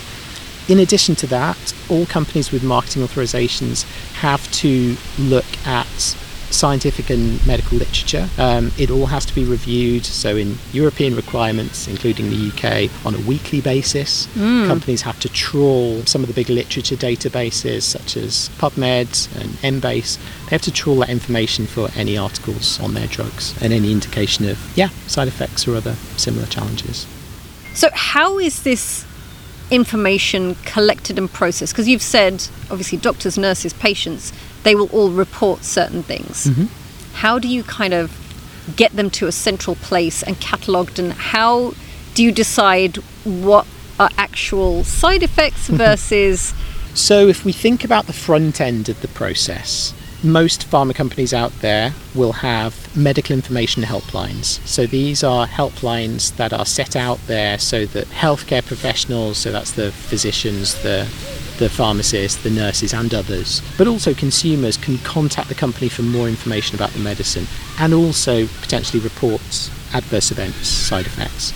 [0.69, 5.87] In addition to that, all companies with marketing authorizations have to look at
[6.51, 8.29] scientific and medical literature.
[8.39, 13.15] Um, it all has to be reviewed, so in European requirements, including the UK, on
[13.15, 14.27] a weekly basis.
[14.29, 14.67] Mm.
[14.67, 20.19] Companies have to trawl some of the big literature databases such as PubMed and Embase.
[20.45, 24.49] They have to trawl that information for any articles on their drugs and any indication
[24.49, 27.07] of, yeah, side effects or other similar challenges.
[27.75, 29.05] So, how is this
[29.71, 31.73] information collected and processed?
[31.73, 36.47] Because you've said, obviously, doctors, nurses, patients, they will all report certain things.
[36.47, 36.67] Mm-hmm.
[37.17, 38.13] How do you kind of
[38.77, 41.75] get them to a central place and catalogued, and how
[42.15, 43.67] do you decide what
[43.99, 45.77] are actual side effects mm-hmm.
[45.77, 46.55] versus?
[46.95, 51.53] So, if we think about the front end of the process, most pharma companies out
[51.61, 54.65] there will have medical information helplines.
[54.67, 59.73] So these are helplines that are set out there so that healthcare professionals, so that's
[59.73, 61.09] the physicians, the
[61.59, 66.29] the pharmacists, the nurses, and others, but also consumers can contact the company for more
[66.29, 67.49] information about the medicine
[67.81, 69.41] and also potentially report
[69.93, 71.53] adverse events, side effects.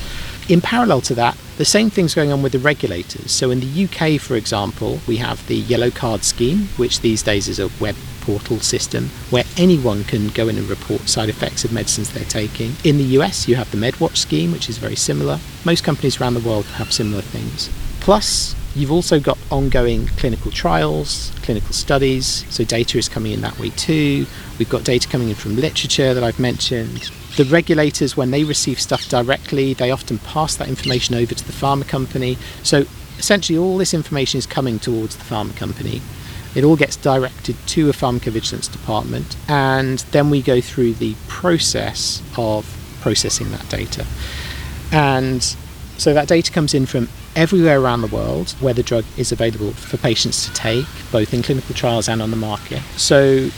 [0.48, 3.30] In parallel to that, the same thing's going on with the regulators.
[3.30, 7.48] So in the UK, for example, we have the Yellow Card scheme, which these days
[7.48, 11.72] is a web portal system where anyone can go in and report side effects of
[11.72, 12.72] medicines they're taking.
[12.84, 15.38] In the US, you have the MedWatch scheme, which is very similar.
[15.64, 17.70] Most companies around the world have similar things.
[18.00, 23.58] Plus, You've also got ongoing clinical trials, clinical studies, so data is coming in that
[23.58, 24.26] way too.
[24.58, 27.10] We've got data coming in from literature that I've mentioned.
[27.36, 31.52] The regulators, when they receive stuff directly, they often pass that information over to the
[31.52, 32.38] pharma company.
[32.62, 32.84] So
[33.18, 36.00] essentially, all this information is coming towards the pharma company.
[36.54, 42.22] It all gets directed to a pharmacovigilance department, and then we go through the process
[42.36, 42.66] of
[43.00, 44.06] processing that data.
[44.90, 45.42] And
[45.98, 49.72] so that data comes in from everywhere around the world where the drug is available
[49.72, 52.82] for patients to take, both in clinical trials and on the market.
[52.96, 53.50] So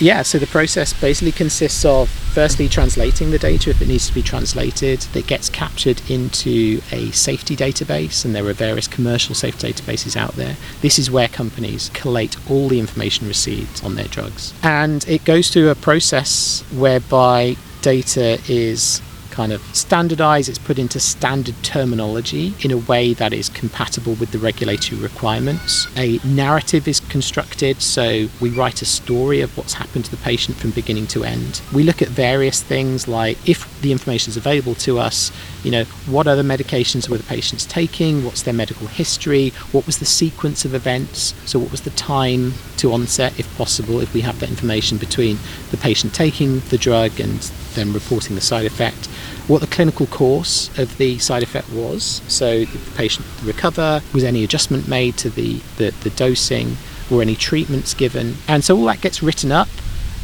[0.00, 4.14] yeah, so the process basically consists of firstly translating the data if it needs to
[4.14, 5.00] be translated.
[5.12, 10.32] That gets captured into a safety database, and there are various commercial safety databases out
[10.34, 10.56] there.
[10.80, 14.52] This is where companies collate all the information received on their drugs.
[14.64, 19.00] And it goes through a process whereby data is
[19.34, 24.30] kind of standardized, it's put into standard terminology in a way that is compatible with
[24.30, 25.88] the regulatory requirements.
[25.96, 30.56] A narrative is constructed, so we write a story of what's happened to the patient
[30.56, 31.60] from beginning to end.
[31.72, 35.32] We look at various things like if the information is available to us,
[35.64, 39.98] you know, what other medications were the patients taking, what's their medical history, what was
[39.98, 44.20] the sequence of events, so what was the time to onset, if possible, if we
[44.20, 45.38] have that information between
[45.72, 49.06] the patient taking the drug and then reporting the side effect,
[49.46, 52.22] what the clinical course of the side effect was.
[52.28, 54.02] So, did the patient recover?
[54.12, 56.76] Was any adjustment made to the, the, the dosing?
[57.10, 58.36] Were any treatments given?
[58.48, 59.68] And so all that gets written up.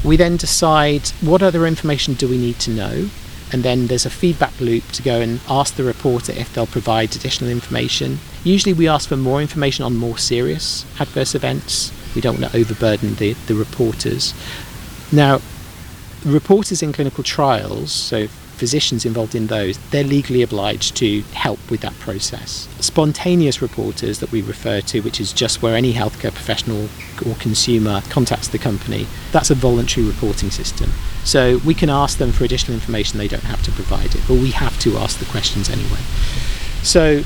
[0.02, 3.10] We then decide what other information do we need to know
[3.52, 7.14] and then there's a feedback loop to go and ask the reporter if they'll provide
[7.16, 8.18] additional information.
[8.44, 11.92] Usually, we ask for more information on more serious adverse events.
[12.14, 14.34] We don't want to overburden the, the reporters.
[15.12, 15.40] Now,
[16.24, 18.26] reporters in clinical trials, so
[18.61, 22.68] physicians involved in those, they're legally obliged to help with that process.
[22.78, 26.88] Spontaneous reporters that we refer to, which is just where any healthcare professional
[27.26, 30.90] or consumer contacts the company, that's a voluntary reporting system.
[31.24, 34.35] So we can ask them for additional information, they don't have to provide it, but
[34.35, 36.00] we have to ask the questions anyway.
[36.83, 37.22] So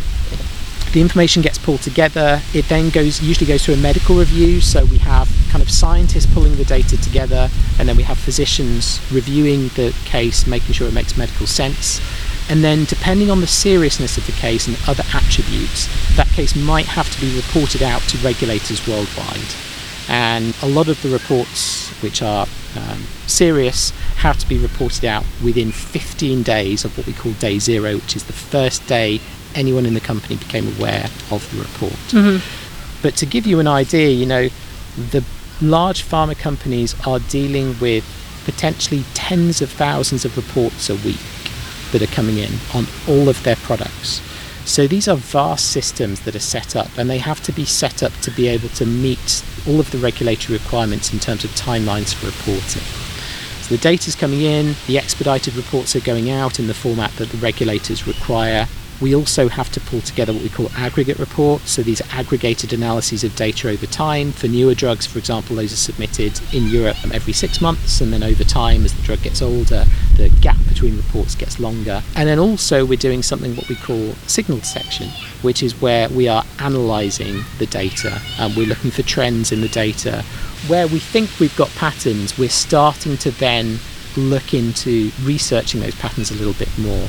[0.95, 2.41] the information gets pulled together.
[2.55, 4.61] It then goes usually goes to a medical review.
[4.61, 9.01] So we have kind of scientists pulling the data together, and then we have physicians
[9.13, 12.01] reviewing the case, making sure it makes medical sense.
[12.49, 16.87] And then, depending on the seriousness of the case and other attributes, that case might
[16.87, 19.55] have to be reported out to regulators worldwide.
[20.09, 25.25] And a lot of the reports, which are um, serious, have to be reported out
[25.43, 29.21] within 15 days of what we call day zero, which is the first day
[29.55, 31.93] anyone in the company became aware of the report.
[32.11, 33.03] Mm-hmm.
[33.03, 34.49] But to give you an idea, you know,
[35.11, 35.25] the
[35.61, 38.05] large pharma companies are dealing with
[38.45, 41.21] potentially tens of thousands of reports a week
[41.93, 44.21] that are coming in on all of their products.
[44.65, 48.03] So these are vast systems that are set up, and they have to be set
[48.03, 52.15] up to be able to meet all of the regulatory requirements in terms of timelines
[52.15, 52.83] for reporting.
[53.63, 57.13] So the data is coming in, the expedited reports are going out in the format
[57.17, 58.67] that the regulators require,
[59.01, 61.71] we also have to pull together what we call aggregate reports.
[61.71, 64.33] So these are aggregated analyses of data over time.
[64.33, 68.23] For newer drugs, for example, those are submitted in Europe every six months, and then
[68.23, 69.85] over time, as the drug gets older,
[70.17, 72.03] the gap between reports gets longer.
[72.17, 75.09] And then also, we're doing something what we call signal detection,
[75.43, 79.69] which is where we are analysing the data and we're looking for trends in the
[79.69, 80.23] data.
[80.69, 83.79] Where we think we've got patterns, we're starting to then
[84.17, 87.09] look into researching those patterns a little bit more.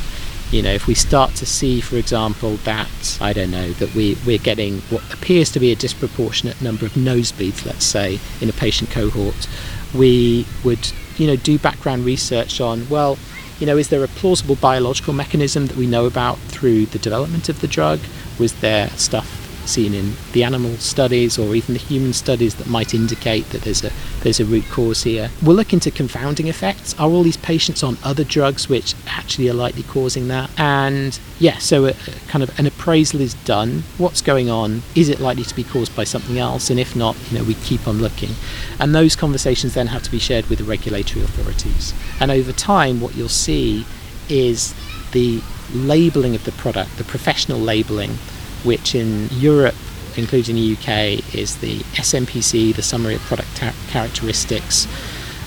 [0.56, 4.18] You know, if we start to see, for example, that, I don't know, that we,
[4.26, 8.54] we're getting what appears to be a disproportionate number of nosebleeds, let's say, in a
[8.54, 9.50] patient cohort,
[9.94, 13.18] we would, you know, do background research on, well,
[13.60, 17.50] you know, is there a plausible biological mechanism that we know about through the development
[17.50, 18.00] of the drug?
[18.40, 22.94] Was there stuff seen in the animal studies or even the human studies that might
[22.94, 25.30] indicate that there's a there's a root cause here.
[25.44, 26.98] We'll look into confounding effects.
[27.00, 30.50] Are all these patients on other drugs which actually are likely causing that?
[30.58, 31.96] And yeah, so a, a
[32.28, 33.84] kind of an appraisal is done.
[33.98, 34.82] What's going on?
[34.96, 36.70] Is it likely to be caused by something else?
[36.70, 38.32] And if not, you know, we keep on looking.
[38.80, 41.94] And those conversations then have to be shared with the regulatory authorities.
[42.20, 43.86] And over time, what you'll see
[44.30, 44.74] is
[45.12, 45.42] the
[45.74, 48.18] labeling of the product, the professional labeling
[48.66, 49.76] which in Europe,
[50.18, 53.48] including the UK, is the SMPC, the Summary of Product
[53.88, 54.86] Characteristics,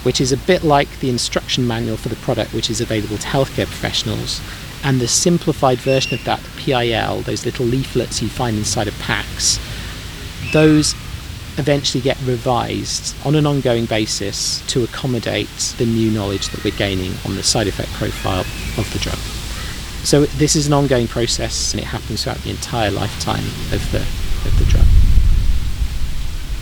[0.04, 3.26] which is a bit like the instruction manual for the product, which is available to
[3.26, 4.40] healthcare professionals.
[4.84, 8.98] And the simplified version of that, the PIL, those little leaflets you find inside of
[9.00, 9.58] packs,
[10.52, 10.94] those
[11.58, 17.12] eventually get revised on an ongoing basis to accommodate the new knowledge that we're gaining
[17.24, 18.44] on the side effect profile
[18.78, 19.37] of the drug.
[20.08, 23.44] So this is an ongoing process, and it happens throughout the entire lifetime
[23.74, 24.00] of the
[24.48, 24.86] of the drug.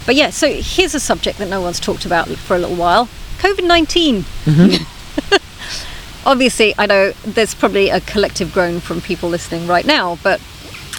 [0.04, 3.09] But yeah, so here's a subject that no one's talked about for a little while:
[3.38, 6.26] COVID 19 mm-hmm.
[6.28, 10.40] Obviously, I know there's probably a collective groan from people listening right now, but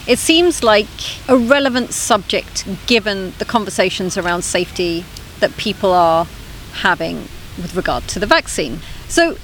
[0.07, 0.87] it seems like
[1.27, 5.03] a relevant subject given the conversations around safety
[5.41, 6.25] that people are
[6.75, 8.79] having with regard to the vaccine.
[9.09, 9.35] So,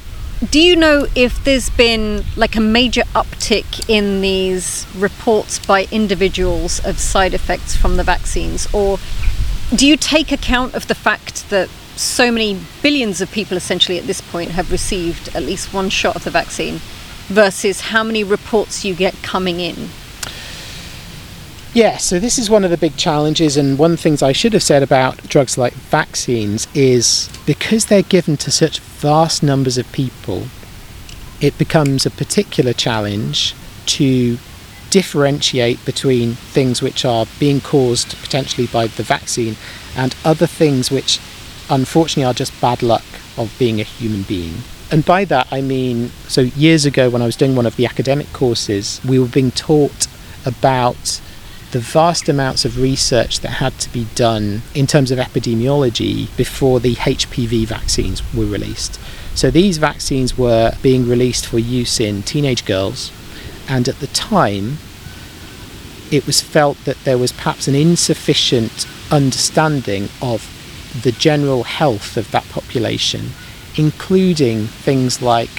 [0.49, 6.83] do you know if there's been like a major uptick in these reports by individuals
[6.85, 8.67] of side effects from the vaccines?
[8.73, 8.97] Or
[9.75, 14.05] do you take account of the fact that so many billions of people essentially at
[14.05, 16.79] this point have received at least one shot of the vaccine
[17.27, 19.89] versus how many reports you get coming in?
[21.73, 24.31] Yeah, so this is one of the big challenges, and one of the things I
[24.31, 29.79] should have said about drugs like vaccines is because they're given to such vast numbers
[29.79, 30.43] of people,
[31.41, 33.55] it becomes a particular challenge
[33.87, 34.37] to
[34.91, 39.55] differentiate between things which are being caused potentially by the vaccine
[39.97, 41.19] and other things which
[41.71, 43.03] unfortunately are just bad luck
[43.35, 44.53] of being a human being.
[44.91, 47.87] And by that I mean, so years ago when I was doing one of the
[47.87, 50.05] academic courses, we were being taught
[50.45, 51.19] about
[51.73, 56.79] the vast amounts of research that had to be done in terms of epidemiology before
[56.79, 58.99] the HPV vaccines were released.
[59.33, 63.11] So these vaccines were being released for use in teenage girls,
[63.67, 64.77] and at the time,
[66.11, 70.47] it was felt that there was perhaps an insufficient understanding of
[71.01, 73.31] the general health of that population,
[73.77, 75.49] including things like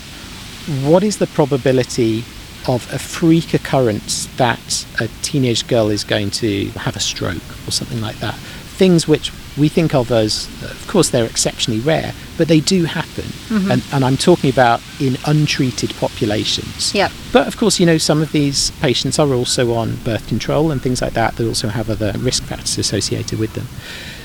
[0.84, 2.24] what is the probability
[2.68, 7.70] of a freak occurrence that a teenage girl is going to have a stroke or
[7.70, 8.34] something like that.
[8.34, 13.24] Things which we think of as, of course, they're exceptionally rare, but they do happen.
[13.24, 13.70] Mm-hmm.
[13.70, 16.92] And, and, I'm talking about in untreated populations.
[16.92, 17.10] Yeah.
[17.32, 20.82] But of course, you know, some of these patients are also on birth control and
[20.82, 21.36] things like that.
[21.36, 23.68] They also have other risk factors associated with them.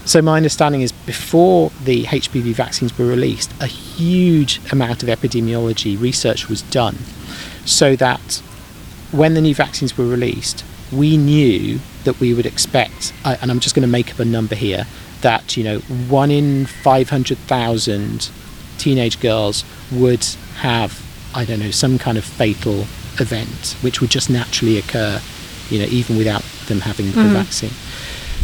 [0.05, 5.99] So my understanding is before the HPV vaccines were released, a huge amount of epidemiology
[5.99, 6.97] research was done
[7.69, 8.41] so that
[9.11, 13.75] when the new vaccines were released, we knew that we would expect, and I'm just
[13.75, 14.85] going to make up a number here,
[15.21, 18.29] that you know one in 500,000
[18.77, 20.25] teenage girls would
[20.57, 21.05] have,
[21.35, 22.85] I don't know, some kind of fatal
[23.19, 25.21] event, which would just naturally occur,
[25.69, 27.13] you know, even without them having mm.
[27.13, 27.71] the vaccine.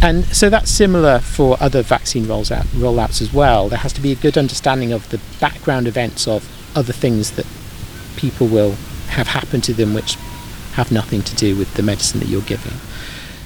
[0.01, 3.69] And so that's similar for other vaccine rolls out, rollouts as well.
[3.69, 7.47] There has to be a good understanding of the background events of other things that
[8.17, 8.75] people will
[9.07, 10.15] have happened to them which
[10.73, 12.73] have nothing to do with the medicine that you're giving.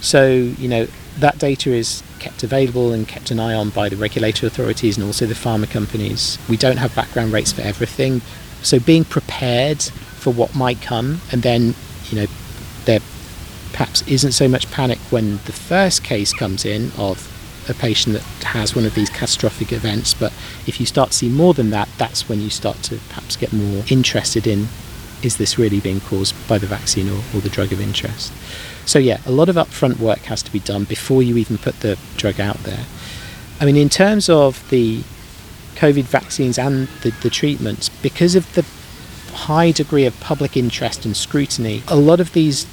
[0.02, 0.88] So, you know,
[1.20, 5.06] that data is kept available and kept an eye on by the regulatory authorities and
[5.06, 6.38] also the pharma companies.
[6.50, 8.22] We don't have background rates for everything.
[8.62, 11.76] So being prepared for what might come and then,
[12.10, 12.28] you know,
[12.86, 13.00] there
[13.72, 17.28] perhaps isn't so much panic when the first case comes in of
[17.70, 20.14] a patient that has one of these catastrophic events.
[20.14, 20.34] But
[20.66, 23.54] if you start to see more than that, that's when you start to perhaps get
[23.54, 24.68] more interested in
[25.24, 28.32] is this really being caused by the vaccine or, or the drug of interest.
[28.86, 31.80] So, yeah, a lot of upfront work has to be done before you even put
[31.82, 32.86] the drug out there.
[33.60, 35.04] I mean, in terms of the
[35.76, 38.66] COVID vaccines and the, the treatments, because of the
[39.36, 42.66] high degree of public interest and scrutiny, a lot of these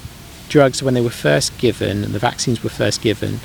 [0.48, 3.40] drugs, when they were first given and the vaccines were first given,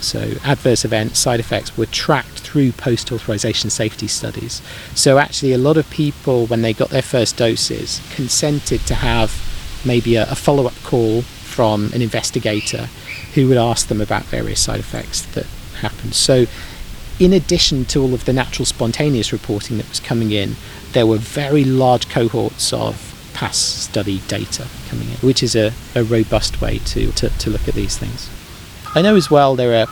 [0.00, 4.62] so adverse events, side effects were tracked through post authorization safety studies.
[4.94, 9.32] So actually, a lot of people, when they got their first doses, consented to have
[9.84, 12.88] maybe a, a follow up call from an investigator
[13.34, 15.46] who would ask them about various side effects that
[15.80, 16.14] happened.
[16.14, 16.46] So,
[17.18, 20.56] in addition to all of the natural spontaneous reporting that was coming in,
[20.92, 26.04] there were very large cohorts of PASS study data coming in, which is a, a
[26.04, 28.30] robust way to, to, to look at these things.
[28.96, 29.86] I know as well there are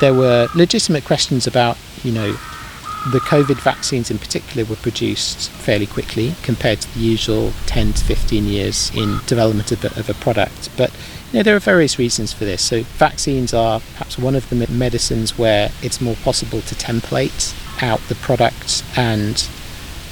[0.00, 2.32] there were legitimate questions about you know
[3.12, 8.04] the COVID vaccines in particular were produced fairly quickly compared to the usual 10 to
[8.06, 10.70] 15 years in development of a, of a product.
[10.78, 10.90] But
[11.30, 12.62] you know, there are various reasons for this.
[12.62, 18.00] So vaccines are perhaps one of the medicines where it's more possible to template out
[18.08, 19.46] the product and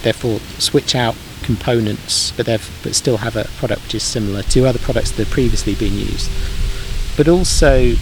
[0.02, 2.44] therefore switch out components, but
[2.82, 5.94] but still have a product which is similar to other products that have previously been
[5.94, 6.30] used
[7.16, 7.94] but also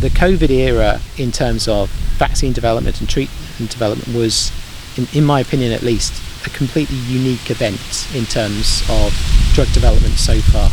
[0.00, 4.50] the COVID era in terms of vaccine development and treatment development was,
[4.96, 9.12] in, in my opinion at least, a completely unique event in terms of
[9.52, 10.70] drug development so far.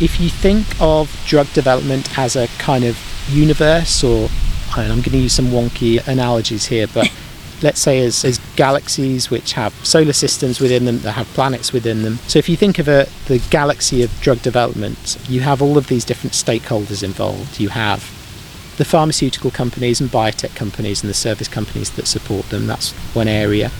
[0.00, 2.98] If you think of drug development as a kind of
[3.28, 4.28] universe, or
[4.76, 7.10] I'm going to use some wonky analogies here, but
[7.62, 12.02] let's say as, as galaxies which have solar systems within them that have planets within
[12.02, 12.16] them.
[12.28, 15.88] So if you think of a, the galaxy of drug development, you have all of
[15.88, 17.60] these different stakeholders involved.
[17.60, 18.00] You have
[18.76, 22.66] the pharmaceutical companies and biotech companies and the service companies that support them.
[22.66, 23.70] That's one area.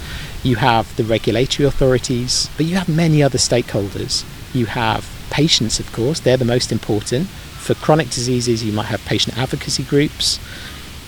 [0.43, 4.25] You have the regulatory authorities, but you have many other stakeholders.
[4.55, 7.27] You have patients, of course, they're the most important.
[7.29, 10.39] For chronic diseases, you might have patient advocacy groups.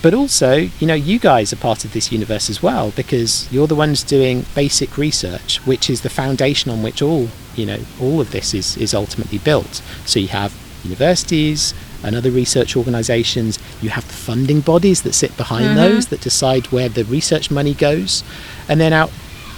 [0.03, 3.67] But also, you know, you guys are part of this universe as well because you're
[3.67, 8.21] the ones doing basic research, which is the foundation on which all, you know, all
[8.21, 9.83] of this is, is ultimately built.
[10.05, 11.75] So you have universities
[12.05, 15.77] and other research organizations, you have the funding bodies that sit behind mm-hmm.
[15.77, 18.23] those that decide where the research money goes.
[18.69, 19.11] And then out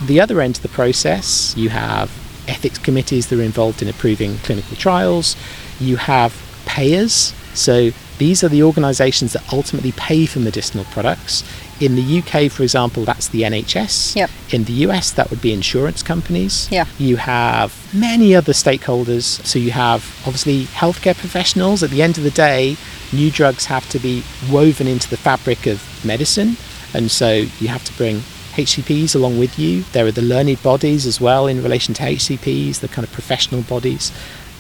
[0.02, 2.10] the other end of the process, you have
[2.48, 5.36] ethics committees that are involved in approving clinical trials.
[5.78, 6.34] You have
[6.64, 7.34] payers.
[7.54, 11.44] So these are the organisations that ultimately pay for medicinal products.
[11.80, 14.16] In the UK, for example, that's the NHS.
[14.16, 14.30] Yep.
[14.50, 16.68] In the US, that would be insurance companies.
[16.70, 16.86] Yeah.
[16.98, 19.44] You have many other stakeholders.
[19.46, 21.82] So you have obviously healthcare professionals.
[21.82, 22.76] At the end of the day,
[23.12, 26.56] new drugs have to be woven into the fabric of medicine.
[26.92, 28.22] And so you have to bring
[28.58, 29.84] HCPs along with you.
[29.92, 33.62] There are the learned bodies as well in relation to HCPs, the kind of professional
[33.62, 34.10] bodies.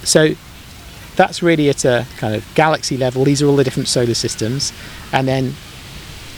[0.04, 0.34] So
[1.18, 3.24] that's really at a kind of galaxy level.
[3.24, 4.72] These are all the different solar systems.
[5.12, 5.54] And then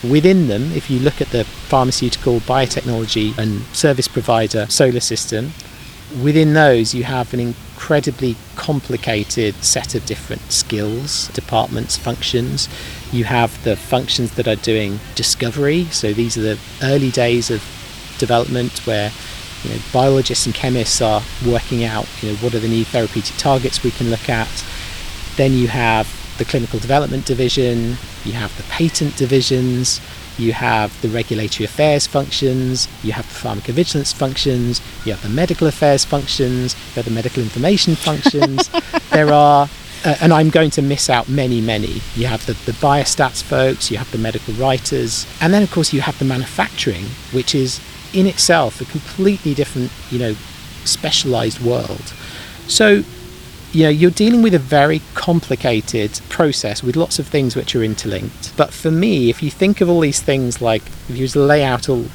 [0.03, 5.53] within them, if you look at the pharmaceutical, biotechnology, and service provider solar system,
[6.23, 12.69] within those you have an incredibly complicated set of different skills, departments, functions.
[13.13, 17.63] You have the functions that are doing discovery, so these are the early days of
[18.19, 19.13] development where
[19.63, 23.37] you know, biologists and chemists are working out you know, what are the new therapeutic
[23.37, 24.65] targets we can look at.
[25.41, 29.99] Then you have the clinical development division, you have the patent divisions,
[30.37, 35.67] you have the regulatory affairs functions, you have the pharmacovigilance functions, you have the medical
[35.67, 38.69] affairs functions, you have the medical information functions.
[39.13, 39.71] there are,
[40.05, 42.03] uh, and I'm going to miss out many, many.
[42.15, 45.91] You have the, the biostats folks, you have the medical writers, and then of course
[45.95, 47.81] you have the manufacturing, which is
[48.13, 50.35] in itself a completely different, you know,
[50.85, 52.13] specialized world.
[52.67, 53.05] So
[53.73, 57.85] you know, you're dealing with a very complicated process with lots of things which are
[57.85, 58.57] interlinked.
[58.57, 61.89] But for me, if you think of all these things like if you lay out
[61.89, 62.07] all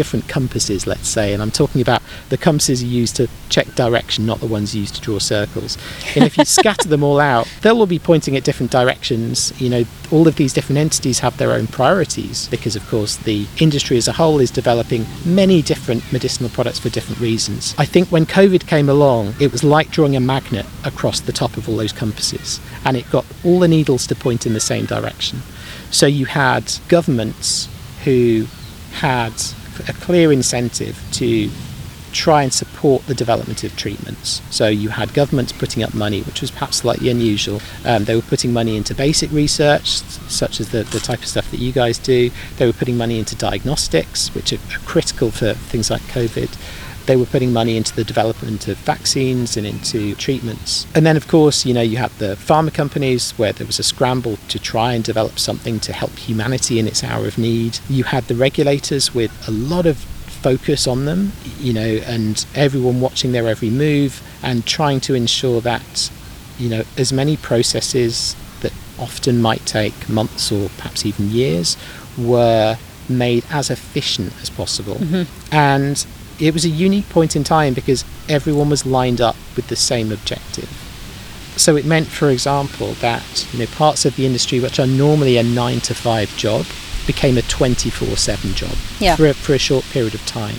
[0.00, 4.24] different compasses, let's say, and I'm talking about the compasses you use to check direction,
[4.24, 5.76] not the ones used to draw circles.
[6.16, 9.52] And if you scatter them all out, they'll all be pointing at different directions.
[9.60, 13.46] You know, all of these different entities have their own priorities because, of course, the
[13.58, 17.74] industry as a whole is developing many different medicinal products for different reasons.
[17.76, 21.58] I think when COVID came along, it was like drawing a magnet across the top
[21.58, 24.86] of all those compasses, and it got all the needles to point in the same
[24.86, 25.40] direction.
[25.90, 27.68] So you had governments
[28.04, 28.46] who
[28.92, 29.34] had
[29.88, 31.50] a clear incentive to
[32.12, 34.42] try and support the development of treatments.
[34.50, 37.60] So you had governments putting up money, which was perhaps slightly unusual.
[37.84, 41.50] Um, they were putting money into basic research, such as the, the type of stuff
[41.50, 42.30] that you guys do.
[42.56, 46.50] They were putting money into diagnostics, which are, critical for things like COVID.
[47.10, 50.86] They were putting money into the development of vaccines and into treatments.
[50.94, 53.82] And then, of course, you know, you had the pharma companies where there was a
[53.82, 57.80] scramble to try and develop something to help humanity in its hour of need.
[57.88, 63.00] You had the regulators with a lot of focus on them, you know, and everyone
[63.00, 66.12] watching their every move and trying to ensure that,
[66.60, 71.76] you know, as many processes that often might take months or perhaps even years
[72.16, 74.94] were made as efficient as possible.
[74.94, 75.52] Mm-hmm.
[75.52, 76.06] And
[76.40, 80.10] it was a unique point in time because everyone was lined up with the same
[80.10, 80.68] objective.
[81.56, 85.36] So it meant, for example, that you know parts of the industry which are normally
[85.36, 86.64] a nine to five job
[87.06, 89.16] became a 24/7 job yeah.
[89.16, 90.56] for, a, for a short period of time,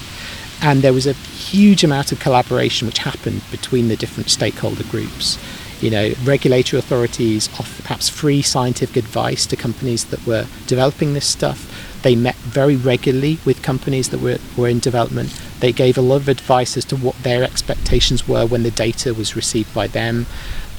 [0.62, 5.40] and there was a huge amount of collaboration which happened between the different stakeholder groups.
[5.82, 11.26] You know, regulatory authorities offer perhaps free scientific advice to companies that were developing this
[11.26, 11.91] stuff.
[12.04, 15.40] They met very regularly with companies that were, were in development.
[15.60, 19.14] They gave a lot of advice as to what their expectations were when the data
[19.14, 20.26] was received by them.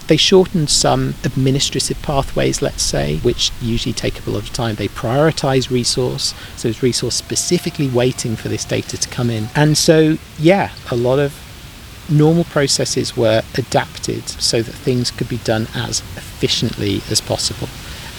[0.09, 4.75] They shortened some administrative pathways, let's say, which usually take up a lot of time.
[4.75, 9.49] They prioritize resource, so it's resource specifically waiting for this data to come in.
[9.55, 11.33] And so, yeah, a lot of
[12.11, 17.69] normal processes were adapted so that things could be done as efficiently as possible.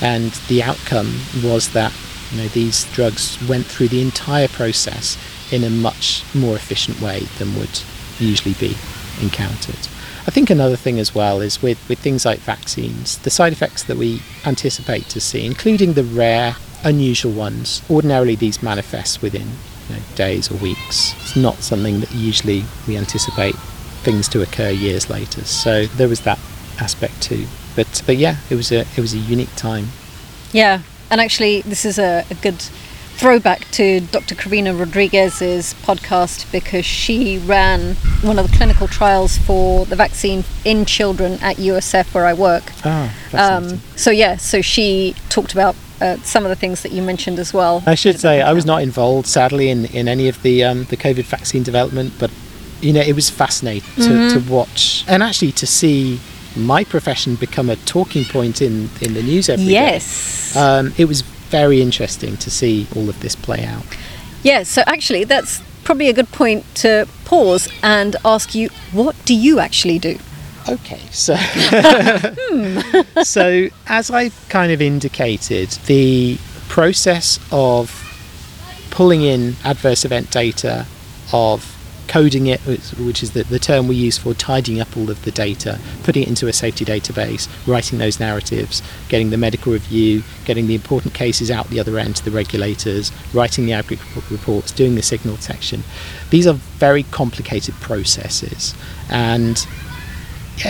[0.02, 1.94] And the outcome was that
[2.34, 5.18] you know, these drugs went through the entire process
[5.52, 7.82] in a much more efficient way than would
[8.20, 8.76] usually be
[9.22, 9.88] encountered.
[10.26, 13.84] I think another thing as well is with, with things like vaccines, the side effects
[13.84, 19.48] that we anticipate to see, including the rare, unusual ones, ordinarily these manifest within
[19.90, 21.14] you know, days or weeks.
[21.22, 23.56] It's not something that usually we anticipate
[24.04, 25.44] things to occur years later.
[25.44, 26.40] So there was that
[26.80, 27.46] aspect too.
[27.76, 29.88] But but yeah, it was a it was a unique time.
[30.52, 30.82] Yeah,
[31.14, 34.34] and actually, this is a, a good throwback to Dr.
[34.34, 37.94] Karina Rodriguez's podcast because she ran
[38.24, 42.64] one of the clinical trials for the vaccine in children at USF where I work.
[42.84, 47.04] Ah, um, so yeah, so she talked about uh, some of the things that you
[47.04, 47.84] mentioned as well.
[47.86, 50.98] I should say I was not involved, sadly, in, in any of the um, the
[50.98, 52.32] COVID vaccine development, but
[52.82, 54.40] you know it was fascinating to, mm-hmm.
[54.40, 56.20] to watch and actually to see
[56.56, 60.54] my profession become a talking point in, in the news every yes.
[60.54, 60.60] day.
[60.60, 63.84] Um, it was very interesting to see all of this play out.
[64.44, 69.36] Yeah, so actually, that's probably a good point to pause and ask you what do
[69.36, 70.18] you actually do?
[70.68, 71.36] Okay, so
[73.24, 76.38] so as I kind of indicated, the
[76.70, 78.00] process of
[78.92, 80.86] pulling in adverse event data,
[81.32, 81.73] of
[82.08, 85.32] coding it, which is the, the term we use for tidying up all of the
[85.32, 90.68] data, putting it into a safety database, writing those narratives, getting the medical review, getting
[90.68, 94.96] the important cases out the other end to the regulators, writing the aggregate reports, doing
[94.96, 95.84] the signal detection.
[96.30, 98.76] These are very complicated processes,
[99.10, 99.66] and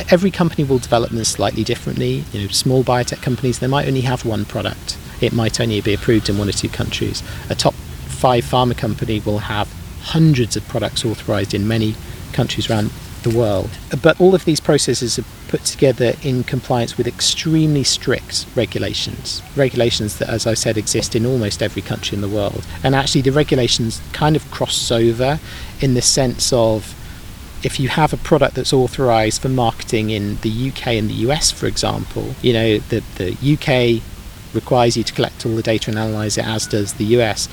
[0.09, 2.23] every company will develop them slightly differently.
[2.31, 4.97] You know, small biotech companies they might only have one product.
[5.21, 7.23] It might only be approved in one or two countries.
[7.49, 9.67] A top five pharma company will have
[10.03, 11.95] hundreds of products authorized in many
[12.33, 12.91] countries around
[13.23, 13.69] the world.
[14.01, 19.41] But all of these processes are put together in compliance with extremely strict regulations.
[19.55, 22.65] Regulations that, as I said, exist in almost every country in the world.
[22.83, 25.39] And actually, the regulations kind of cross over
[25.79, 26.95] in the sense of
[27.63, 31.49] if you have a product that's authorized for marketing in the UK and the US,
[31.49, 34.03] for example, you know, the, the UK
[34.53, 37.47] requires you to collect all the data and analyze it, as does the US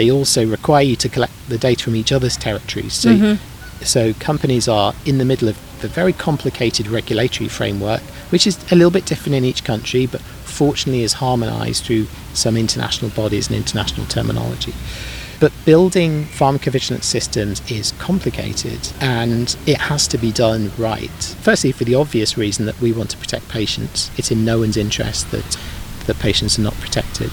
[0.00, 2.94] they also require you to collect the data from each other's territories.
[2.94, 3.84] So, mm-hmm.
[3.84, 8.74] so companies are in the middle of a very complicated regulatory framework, which is a
[8.74, 13.56] little bit different in each country, but fortunately is harmonized through some international bodies and
[13.56, 14.72] international terminology.
[15.38, 21.36] But building pharmacovigilance systems is complicated and it has to be done right.
[21.42, 24.10] Firstly, for the obvious reason that we want to protect patients.
[24.16, 25.58] It's in no one's interest that,
[26.06, 27.30] that patients are not protected.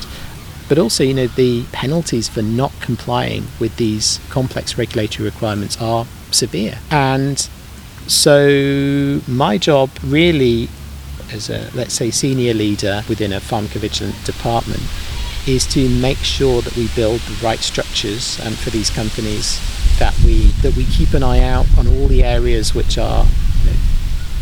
[0.69, 6.05] But also, you know, the penalties for not complying with these complex regulatory requirements are
[6.31, 6.79] severe.
[6.91, 7.39] And
[8.07, 10.69] so, my job really,
[11.31, 14.83] as a let's say senior leader within a pharmacovigilance department,
[15.47, 19.59] is to make sure that we build the right structures um, for these companies,
[19.99, 23.25] that we that we keep an eye out on all the areas which are
[23.63, 23.77] you know,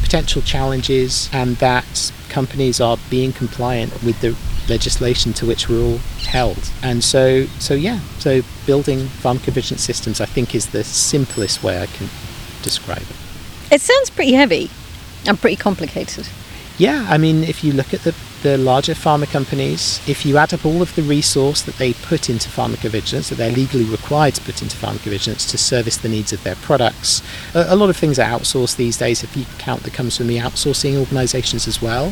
[0.02, 4.36] potential challenges, and that companies are being compliant with the
[4.70, 5.98] legislation to which we're all
[6.28, 6.72] held.
[6.82, 11.86] And so, so yeah, so building pharmacovigilance systems, I think, is the simplest way I
[11.86, 12.10] can
[12.62, 13.16] describe it.
[13.72, 14.70] It sounds pretty heavy
[15.28, 16.28] and pretty complicated.
[16.78, 18.14] Yeah, I mean, if you look at the,
[18.44, 22.30] the larger pharma companies, if you add up all of the resource that they put
[22.30, 26.44] into pharmacovigilance, that they're legally required to put into pharmacovigilance to service the needs of
[26.44, 29.94] their products, a, a lot of things are outsourced these days, if you count that
[29.94, 32.12] comes from the outsourcing organizations as well.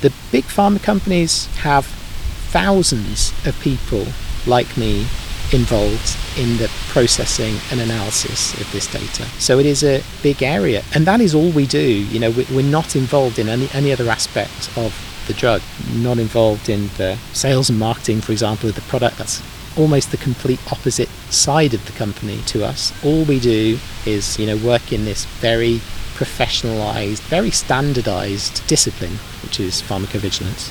[0.00, 4.06] The big pharma companies have thousands of people
[4.46, 5.06] like me
[5.52, 9.24] involved in the processing and analysis of this data.
[9.38, 12.04] So it is a big area, and that is all we do.
[12.06, 14.94] You know, we're not involved in any, any other aspect of
[15.26, 15.60] the drug,
[15.94, 19.18] not involved in the sales and marketing, for example, of the product.
[19.18, 19.42] That's
[19.76, 22.92] almost the complete opposite side of the company to us.
[23.04, 25.80] All we do is, you know, work in this very
[26.14, 29.18] professionalized, very standardized discipline,
[29.50, 30.70] which is pharmacovigilance.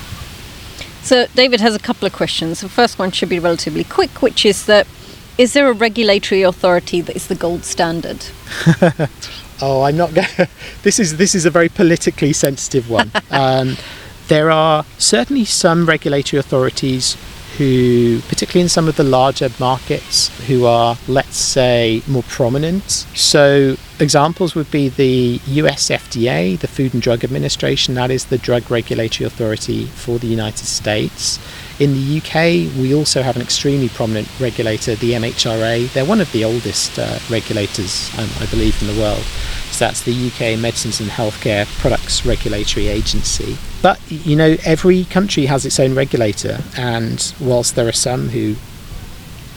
[1.02, 2.62] So, David has a couple of questions.
[2.62, 4.86] The first one should be relatively quick, which is that
[5.36, 8.24] is there a regulatory authority that is the gold standard?
[9.60, 10.28] oh, I'm not going.
[10.82, 13.10] this is this is a very politically sensitive one.
[13.30, 13.76] um,
[14.28, 17.18] there are certainly some regulatory authorities
[17.60, 22.90] who, particularly in some of the larger markets, who are, let's say, more prominent.
[23.14, 28.38] So, examples would be the US FDA, the Food and Drug Administration, that is the
[28.38, 31.38] drug regulatory authority for the United States.
[31.80, 35.90] In the UK, we also have an extremely prominent regulator, the MHRA.
[35.94, 39.24] They're one of the oldest uh, regulators, um, I believe, in the world.
[39.70, 43.56] So that's the UK Medicines and Healthcare Products Regulatory Agency.
[43.80, 48.56] But you know, every country has its own regulator, and whilst there are some who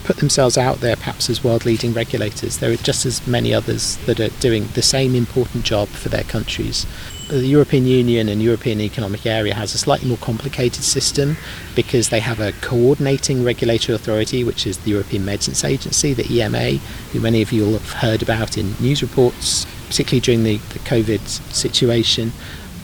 [0.05, 3.97] put themselves out there perhaps as world leading regulators, there are just as many others
[4.05, 6.85] that are doing the same important job for their countries.
[7.33, 11.35] The European Union and European Economic Area has a slightly more complicated system
[11.73, 16.77] because they have a coordinating regulatory authority, which is the European Medicines Agency, the EMA,
[17.11, 20.79] who many of you will have heard about in news reports, particularly during the, the
[20.85, 21.21] COVID
[21.51, 22.33] situation.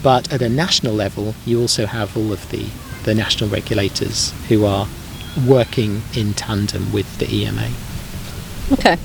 [0.02, 2.66] But at a national level, you also have all of the,
[3.04, 4.88] the national regulators who are
[5.48, 7.70] working in tandem with the EMA.
[8.72, 8.98] Okay.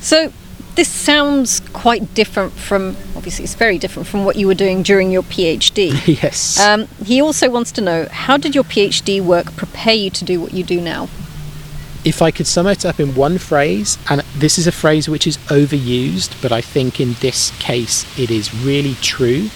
[0.00, 0.30] So
[0.74, 5.10] this sounds quite different from, obviously, it's very different from what you were doing during
[5.10, 5.92] your PhD.
[6.22, 6.58] yes.
[6.58, 10.40] Um, he also wants to know how did your PhD work prepare you to do
[10.40, 11.08] what you do now?
[12.04, 15.26] If I could sum it up in one phrase, and this is a phrase which
[15.26, 19.48] is overused, but I think in this case it is really true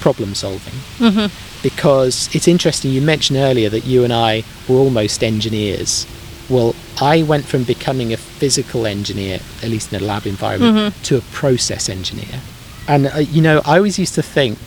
[0.00, 0.74] problem solving.
[0.98, 1.62] Mm-hmm.
[1.62, 6.06] Because it's interesting, you mentioned earlier that you and I were almost engineers.
[6.48, 11.02] Well, I went from becoming a physical engineer, at least in a lab environment, mm-hmm.
[11.04, 12.40] to a process engineer.
[12.86, 14.58] And, uh, you know, I always used to think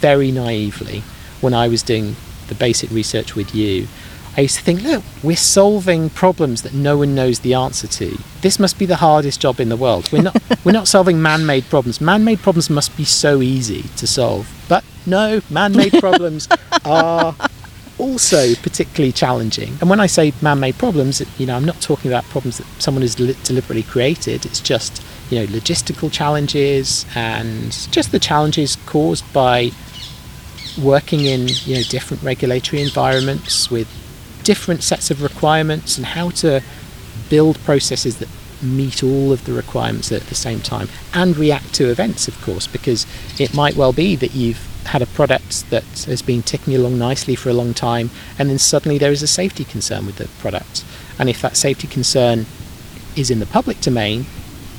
[0.00, 1.02] very naively
[1.40, 2.16] when I was doing
[2.48, 3.88] the basic research with you
[4.36, 8.18] I used to think, look, we're solving problems that no one knows the answer to.
[8.40, 10.10] This must be the hardest job in the world.
[10.10, 12.00] We're not we're not solving man-made problems.
[12.00, 14.50] Man-made problems must be so easy to solve.
[14.68, 16.48] But no, man-made problems
[16.84, 17.36] are
[17.98, 19.76] also particularly challenging.
[19.80, 23.02] And when I say man-made problems, you know, I'm not talking about problems that someone
[23.02, 24.44] has deliberately created.
[24.44, 29.70] It's just, you know, logistical challenges and just the challenges caused by
[30.82, 33.88] working in, you know, different regulatory environments with
[34.42, 36.60] different sets of requirements and how to
[37.30, 38.28] build processes that
[38.60, 42.66] meet all of the requirements at the same time and react to events, of course,
[42.66, 43.06] because
[43.38, 47.34] it might well be that you've had a product that has been ticking along nicely
[47.34, 50.84] for a long time and then suddenly there is a safety concern with the product.
[51.18, 52.46] And if that safety concern
[53.16, 54.26] is in the public domain,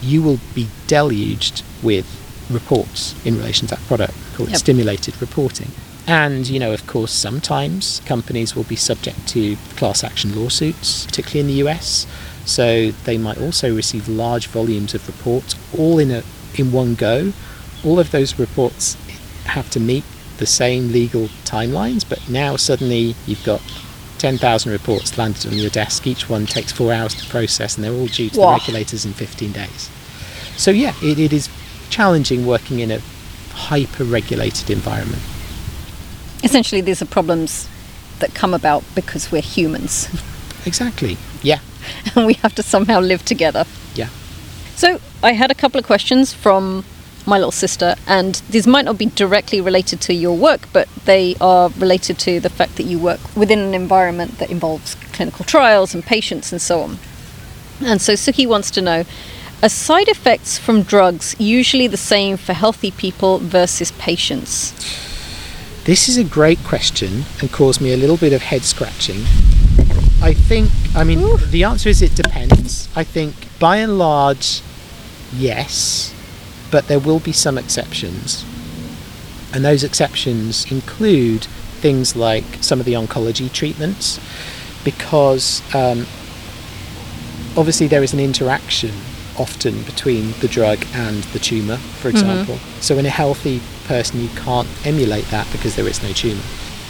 [0.01, 2.05] you will be deluged with
[2.49, 4.57] reports in relation to that product called yep.
[4.57, 5.71] stimulated reporting.
[6.07, 11.39] And, you know, of course, sometimes companies will be subject to class action lawsuits, particularly
[11.39, 12.05] in the US.
[12.45, 16.23] So they might also receive large volumes of reports all in, a,
[16.55, 17.33] in one go.
[17.83, 18.95] All of those reports
[19.45, 20.03] have to meet
[20.37, 23.61] the same legal timelines, but now suddenly you've got
[24.17, 26.05] 10,000 reports landed on your desk.
[26.07, 29.13] Each one takes four hours to process, and they're all due to the regulators in
[29.13, 29.89] 15 days.
[30.57, 31.49] So, yeah, it, it is
[31.89, 32.99] challenging working in a
[33.53, 35.21] hyper regulated environment
[36.45, 37.67] essentially these are problems
[38.19, 40.07] that come about because we're humans
[40.65, 41.15] Exactly.
[41.43, 41.59] Yeah.
[42.15, 43.65] and we have to somehow live together.
[43.93, 44.09] Yeah.
[44.75, 46.83] So I had a couple of questions from
[47.25, 51.35] my little sister, and these might not be directly related to your work, but they
[51.41, 55.93] are related to the fact that you work within an environment that involves clinical trials
[55.93, 56.97] and patients and so on.
[57.81, 59.03] And so Suki wants to know
[59.63, 64.71] are side effects from drugs usually the same for healthy people versus patients?
[65.85, 69.21] This is a great question and caused me a little bit of head scratching.
[70.21, 71.37] I think, I mean, Ooh.
[71.37, 72.89] the answer is it depends.
[72.95, 74.61] I think by and large,
[75.33, 76.14] yes,
[76.75, 78.43] but there will be some exceptions.
[79.53, 81.45] And those exceptions include
[81.79, 84.19] things like some of the oncology treatments,
[84.83, 85.99] because um,
[87.55, 88.91] obviously there is an interaction
[89.39, 92.57] often between the drug and the tumour, for example.
[92.81, 96.43] So in a healthy person, you can't emulate that because there is no tumour.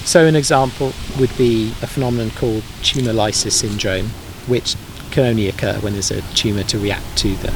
[0.03, 4.07] So an example would be a phenomenon called tumour lysis syndrome,
[4.47, 4.75] which
[5.15, 7.49] can only occur when there's a tumour to react to the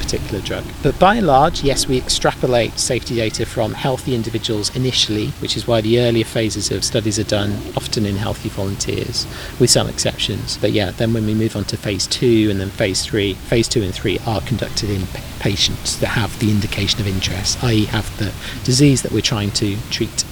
[0.00, 0.64] particular drug.
[0.82, 5.64] But by and large, yes, we extrapolate safety data from healthy individuals initially, which is
[5.64, 9.28] why the earlier phases of studies are done often in healthy volunteers,
[9.60, 10.58] with some exceptions.
[10.58, 13.68] But yeah, then when we move on to phase two and then phase three, phase
[13.68, 15.06] two and three are conducted in
[15.38, 18.32] patients that have the indication of interest, i.e., have the
[18.64, 20.24] disease that we're trying to treat.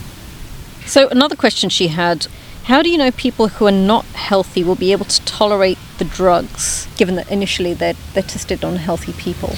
[0.85, 2.26] So another question she had
[2.64, 6.04] how do you know people who are not healthy will be able to tolerate the
[6.04, 9.56] drugs, given that initially they're, they're tested on healthy people?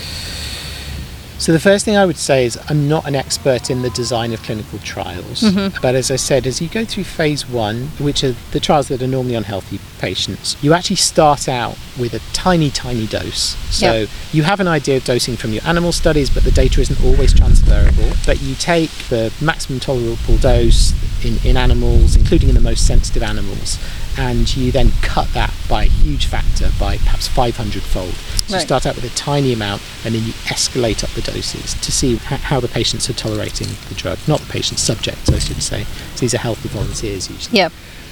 [1.36, 4.32] So the first thing I would say is I'm not an expert in the design
[4.32, 5.78] of clinical trials, mm-hmm.
[5.82, 9.02] but as I said, as you go through phase one, which are the trials that
[9.02, 13.56] are normally on healthy patients, you actually start out with a tiny, tiny dose.
[13.68, 14.08] So Yep.
[14.32, 17.34] you have an idea of dosing from your animal studies, but the data isn't always
[17.34, 18.10] transferable.
[18.24, 20.94] But you take the maximum tolerable dose
[21.24, 23.78] in, in animals, including in the most sensitive animals,
[24.18, 28.14] and you then cut that by a huge factor, by perhaps 500 fold.
[28.14, 28.60] So Right.
[28.60, 31.90] you start out with a tiny amount and then you escalate up the doses to
[31.90, 32.20] see h-
[32.50, 34.18] how the patients are tolerating the drug.
[34.28, 35.84] Not the patients, subjects, I should say.
[36.14, 37.56] So these are healthy volunteers usually.
[37.58, 37.70] Yeah.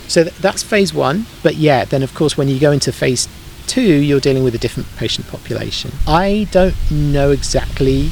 [0.08, 1.26] So th- that's phase one.
[1.42, 3.28] But yeah, then of course, when you go into phase
[3.66, 5.92] two, you're dealing with a different patient population.
[6.06, 8.10] I don't know exactly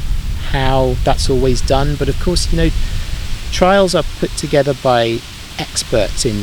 [0.51, 2.69] how that's always done, but of course, you know,
[3.51, 5.19] trials are put together by
[5.59, 6.37] experts in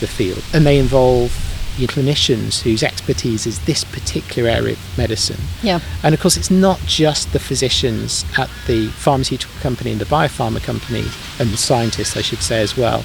[0.00, 1.32] the field and they involve
[1.78, 5.40] your clinicians whose expertise is this particular area of medicine.
[5.62, 5.80] Yeah.
[6.02, 10.62] And of course, it's not just the physicians at the pharmaceutical company and the biopharma
[10.62, 11.04] company
[11.38, 13.04] and the scientists, I should say, as well.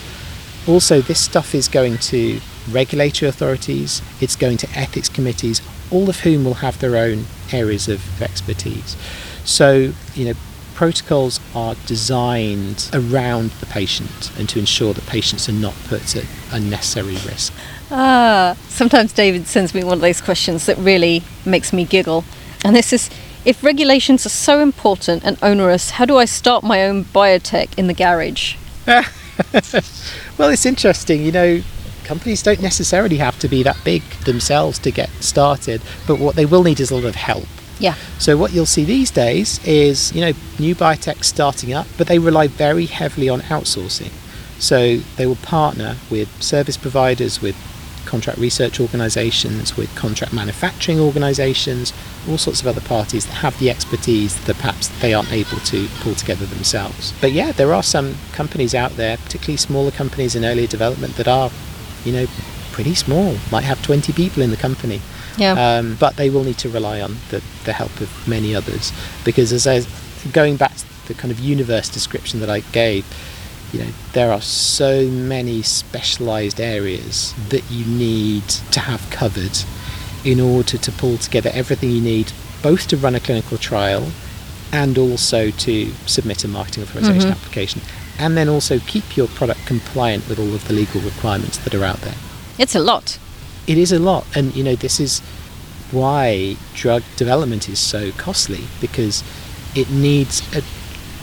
[0.67, 2.39] Also, this stuff is going to
[2.69, 7.87] regulatory authorities, it's going to ethics committees, all of whom will have their own areas
[7.87, 8.95] of expertise.
[9.45, 10.33] So, you know,
[10.79, 16.23] protocols are designed around the patient and to ensure that patients are not put at
[16.53, 17.51] unnecessary risk.
[17.91, 22.23] Ah, sometimes David sends me one of those questions that really makes me giggle.
[22.63, 23.09] And this is
[23.43, 27.87] if regulations are so important and onerous, how do I start my own biotech in
[27.87, 28.55] the garage?
[30.37, 31.61] Well, it's interesting, you know,
[32.05, 36.45] companies don't necessarily have to be that big themselves to get started, but what they
[36.45, 37.47] will need is a lot of help.
[37.79, 37.95] Yeah.
[38.17, 42.19] So what you'll see these days is, you know, new biotech starting up, but they
[42.19, 44.11] rely very heavily on outsourcing.
[44.59, 47.55] So they will partner with service providers, with
[48.05, 51.93] contract research organizations, with contract manufacturing organizations,
[52.27, 55.87] all sorts of other parties that have the expertise that perhaps they aren't able to
[56.01, 57.13] pull together themselves.
[57.21, 61.27] But yeah, there are some companies out there, particularly smaller companies in earlier development that
[61.27, 61.51] are,
[62.03, 62.25] you know,
[62.71, 65.01] pretty small, might have 20 people in the company.
[65.39, 65.53] Yeah.
[65.53, 68.91] Um, but they will need to rely on the, the help of many others
[69.23, 69.81] because as I
[70.31, 73.05] going back to the kind of universe description that I gave,
[73.71, 79.57] you know, there are so many specialized areas that you need to have covered
[80.25, 82.31] in order to pull together everything you need
[82.61, 84.11] both to run a clinical trial
[84.71, 87.81] and also to submit a marketing authorization application
[88.19, 91.85] and then also keep your product compliant with all of the legal requirements that are
[91.85, 92.15] out there
[92.57, 93.17] It's a lot.
[93.69, 95.21] It is a lot and you know this is
[95.91, 99.23] why drug development is so costly because
[99.75, 100.61] it needs a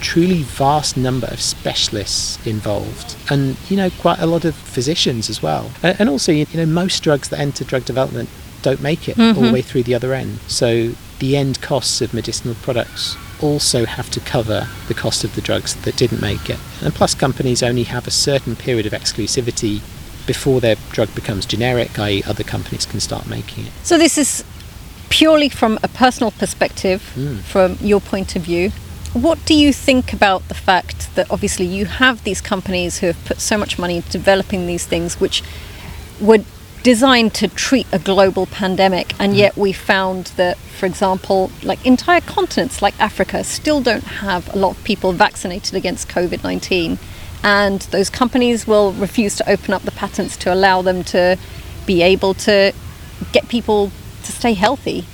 [0.01, 5.43] truly vast number of specialists involved and you know quite a lot of physicians as
[5.43, 5.71] well.
[5.83, 8.29] And also you know most drugs that enter drug development
[8.63, 9.53] don't make it all the mm-hmm.
[9.53, 10.39] way through the other end.
[10.49, 15.41] So the end costs of medicinal products also have to cover the cost of the
[15.41, 16.59] drugs that didn't make it.
[16.83, 19.81] And plus companies only have a certain period of exclusivity
[20.27, 23.73] before their drug becomes generic, i.e., other companies can start making it.
[23.85, 24.45] So this is
[25.09, 27.41] purely from a personal perspective, Mm.
[27.43, 28.71] from your point of view.
[29.13, 33.25] What do you think about the fact that obviously you have these companies who have
[33.25, 35.43] put so much money into developing these things, which
[36.21, 36.41] were
[36.83, 39.39] designed to treat a global pandemic, and Mm.
[39.39, 44.59] yet we found that, for example, like entire continents like Africa still don't have a
[44.59, 46.99] lot of people vaccinated against COVID 19.
[47.47, 51.39] And those companies will refuse to open up the patents to allow them to
[51.87, 52.73] be able to
[53.33, 53.93] get people
[54.25, 55.05] to stay healthy.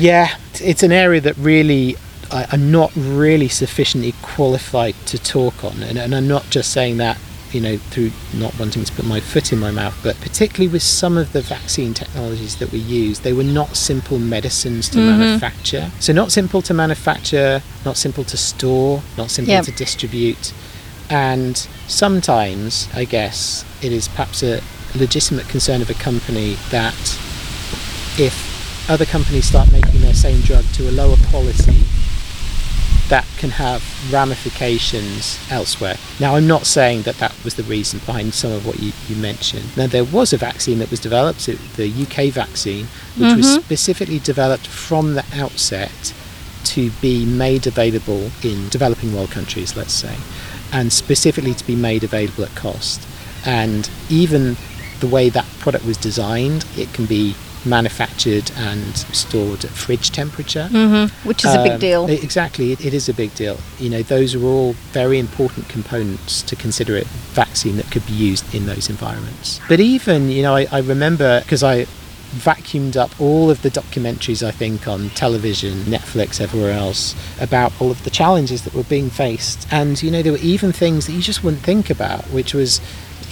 [0.00, 1.96] Yeah, it's an area that really
[2.30, 6.98] I, I'm not really sufficiently qualified to talk on, and, and I'm not just saying
[6.98, 7.18] that,
[7.52, 10.82] you know, through not wanting to put my foot in my mouth, but particularly with
[10.82, 15.18] some of the vaccine technologies that we use, they were not simple medicines to mm-hmm.
[15.18, 15.90] manufacture.
[16.00, 19.64] So not simple to manufacture, not simple to store, not simple Yep.
[19.64, 20.52] to distribute,
[21.08, 21.56] and
[21.88, 24.60] sometimes, I guess, it is perhaps a
[24.94, 26.94] legitimate concern of a company that
[28.18, 31.84] if other companies start making their same drug to a lower quality,
[33.10, 33.82] that can have
[34.12, 35.96] ramifications elsewhere.
[36.20, 39.16] Now, I'm not saying that that was the reason behind some of what you, you
[39.16, 39.76] mentioned.
[39.76, 42.86] Now, there was a vaccine that was developed, the UK vaccine,
[43.16, 43.60] which was mm-hmm.
[43.62, 46.14] specifically developed from the outset
[46.64, 50.16] to be made available in developing world countries, let's say,
[50.72, 53.06] and specifically to be made available at cost.
[53.44, 54.56] And even
[55.00, 57.34] the way that product was designed, it can be
[57.64, 60.68] manufactured and stored at fridge temperature.
[61.24, 62.06] which is a big Um, deal.
[62.08, 63.58] Exactly, it, it is a big deal.
[63.78, 67.04] You know, those are all very important components to consider a
[67.34, 69.60] vaccine that could be used in those environments.
[69.68, 71.86] But even, you know, I, I remember because I
[72.30, 77.90] vacuumed up all of the documentaries I think on television, Netflix, everywhere else about all
[77.90, 79.66] of the challenges that were being faced.
[79.72, 82.80] And you know, there were even things that you just wouldn't think about, which was,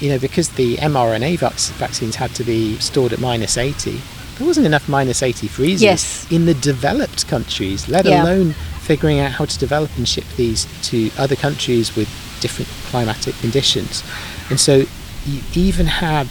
[0.01, 1.39] you know, because the mRNA
[1.79, 4.01] vaccines had to be stored at minus 80.
[4.39, 6.27] There wasn't enough minus 80 freezers Yes.
[6.31, 8.23] in the developed countries, let Yeah.
[8.23, 12.09] alone figuring out how to develop and ship these to other countries with
[12.41, 14.03] different climatic conditions.
[14.49, 14.87] And so
[15.27, 16.29] you even had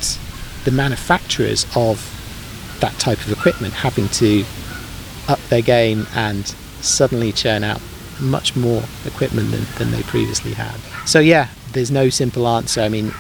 [0.63, 2.01] the manufacturers of
[2.79, 4.45] that type of equipment having to
[5.27, 7.81] up their game and suddenly churn out
[8.19, 10.75] much more equipment than, than they previously had.
[11.05, 12.81] So yeah, there's no simple answer.
[12.81, 13.13] I mean,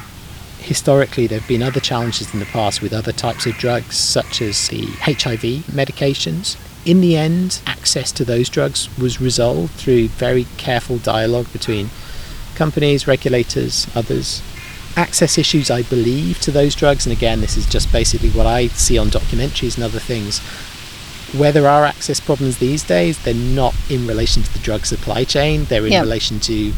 [0.59, 4.41] historically there have been other challenges in the past with other types of drugs such
[4.41, 6.57] as the HIV medications.
[6.85, 11.89] In the end, access to those drugs was resolved through very careful dialogue between
[12.55, 14.41] companies, regulators, others.
[14.95, 18.67] Access issues, I believe, to those drugs, and again, this is just basically what I
[18.67, 20.39] see on documentaries and other things.
[21.37, 25.23] Where there are access problems these days, they're not in relation to the drug supply
[25.23, 26.01] chain, they're in Yeah.
[26.01, 26.73] relation to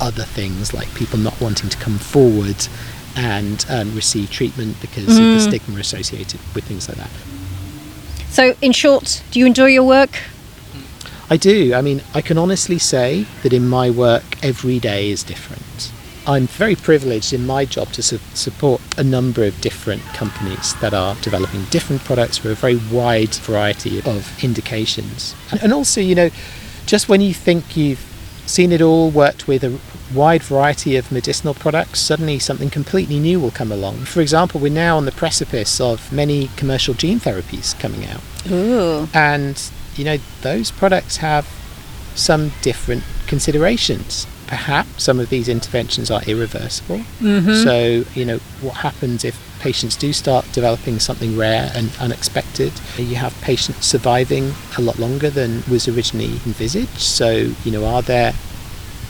[0.00, 2.56] other things like people not wanting to come forward
[3.16, 7.10] and um, receive treatment because of the stigma associated with things like that.
[8.30, 10.18] So, in short, do you enjoy your work?
[11.28, 11.74] I do.
[11.74, 15.92] I mean, I can honestly say that in my work, every day is different.
[16.26, 20.94] I'm very privileged in my job to su- support a number of different companies that
[20.94, 25.34] are developing different products for a very wide variety of indications.
[25.62, 26.30] And also, you know,
[26.86, 28.11] just when you think you've
[28.46, 29.78] seen it all, worked with a
[30.14, 34.04] wide variety of medicinal products, suddenly something completely new will come along.
[34.04, 38.20] For example, we're now on the precipice of many commercial gene therapies coming out
[38.50, 39.08] Ooh.
[39.14, 41.46] and you know those products have
[42.14, 47.54] some different considerations perhaps some of these interventions are irreversible mm-hmm.
[47.54, 52.72] so you know what happens if patients do start developing something rare and unexpected.
[52.98, 56.98] You have patients surviving a lot longer than was originally envisaged.
[56.98, 58.34] So you know are there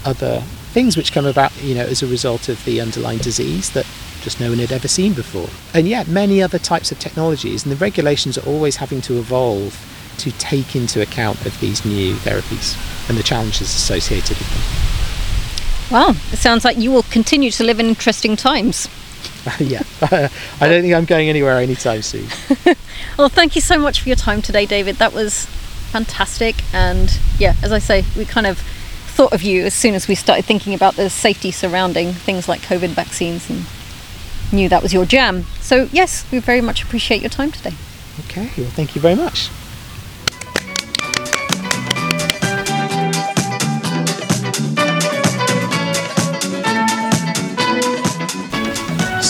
[0.05, 0.41] other
[0.75, 3.87] things which come about you know as a result of the underlying disease that
[4.21, 5.49] just no one had ever seen before?
[5.73, 9.89] And yet many other types of technologies and the regulations are always having to evolve
[10.19, 12.77] to take into account of these new therapies
[13.09, 14.63] and the challenges associated with them.
[15.91, 18.89] Well, it sounds like you will continue to live in interesting times.
[19.59, 19.83] yeah
[20.61, 22.27] i don't think i'm going anywhere anytime soon
[23.19, 24.97] Well, thank you so much for your time today, David.
[24.97, 25.47] That was
[25.91, 26.63] fantastic.
[26.73, 30.15] And yeah, as I say, we kind of thought of you as soon as we
[30.15, 33.65] started thinking about the safety surrounding things like COVID vaccines and
[34.53, 35.45] knew that was your jam.
[35.61, 37.75] So, yes, we very much appreciate your time today.
[38.29, 39.51] okay well thank you very much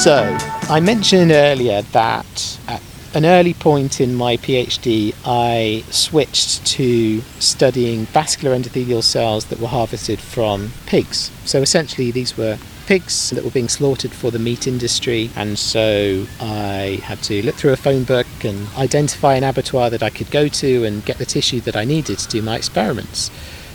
[0.03, 0.36] So,
[0.68, 2.82] I mentioned earlier that at
[3.14, 9.68] an early point in my PhD, I switched to studying vascular endothelial cells that were
[9.68, 11.30] harvested from pigs.
[11.44, 16.26] So, essentially, these were pigs that were being slaughtered for the meat industry, and so
[16.40, 20.32] I had to look through a phone book and identify an abattoir that I could
[20.32, 23.30] go to and get the tissue that I needed to do my experiments.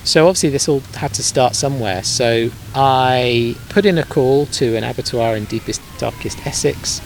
[0.07, 2.01] So obviously this all had to start somewhere.
[2.01, 7.01] So I put in a call to an abattoir in deepest, darkest Essex,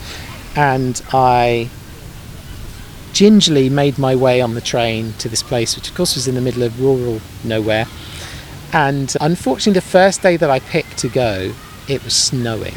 [0.56, 1.70] and I
[3.12, 6.36] gingerly made my way on the train to this place, which of course was in
[6.36, 7.88] the middle of rural nowhere.
[8.72, 11.56] And unfortunately, the first day that I picked to go,
[11.88, 12.76] it was snowing.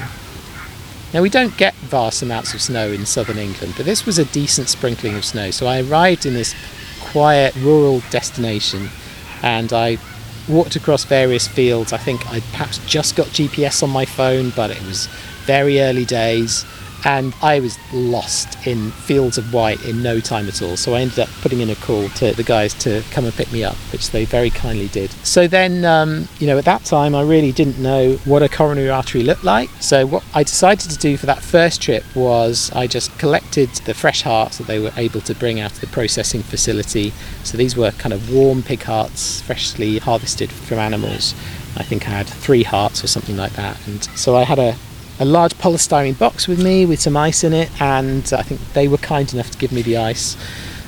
[1.13, 4.25] Now, we don't get vast amounts of snow in southern England, but this was a
[4.25, 5.51] decent sprinkling of snow.
[5.51, 6.55] So I arrived in this
[7.01, 8.89] quiet rural destination
[9.43, 9.99] and I
[10.49, 11.93] walked across various fields.
[11.93, 15.07] I think I perhaps just got GPS on my phone, but it was
[15.47, 16.65] very early days
[17.05, 20.77] and I was lost in fields of white in no time at all.
[20.77, 23.53] So I ended up putting in a call to the guys to come and pick
[23.53, 25.11] me up, which they very kindly did.
[25.23, 28.89] So then, um, you know, at that time, I really didn't know what a coronary
[28.89, 29.69] artery looked like.
[29.81, 33.95] So what I decided to do for that first trip was I just collected the
[33.95, 37.13] fresh hearts that they were able to bring out of the processing facility.
[37.43, 41.35] So these were kind of warm pig hearts, freshly harvested from animals.
[41.77, 43.77] I think I had three hearts or something like that.
[43.87, 44.77] And so I had a
[45.19, 48.89] a large polystyrene box with me with some ice in it, and I think they
[48.89, 50.37] were kind enough to give me the ice.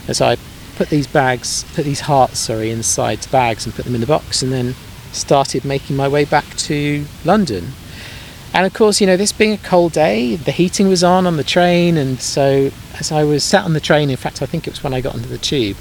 [0.07, 0.37] And so I
[0.77, 4.43] put these bags, put these hearts, sorry, inside bags and put them in the box,
[4.43, 4.75] and then
[5.13, 7.73] started making my way back to London.
[8.53, 11.37] And of course, you know, this being a cold day, the heating was on on
[11.37, 14.67] the train, and so as I was sat on the train, in fact, I think
[14.67, 15.77] it was when I got onto the tube,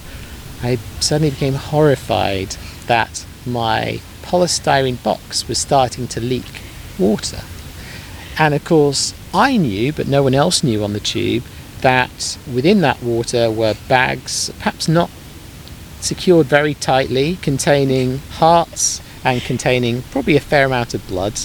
[0.62, 6.62] I suddenly became horrified that my polystyrene box was starting to leak
[7.00, 7.41] water.
[8.38, 11.44] And of course, I knew, but no one else knew on the tube,
[11.82, 15.10] that within that water were bags, perhaps not
[16.02, 21.40] secured very tightly, containing hearts and containing probably a fair amount of blood.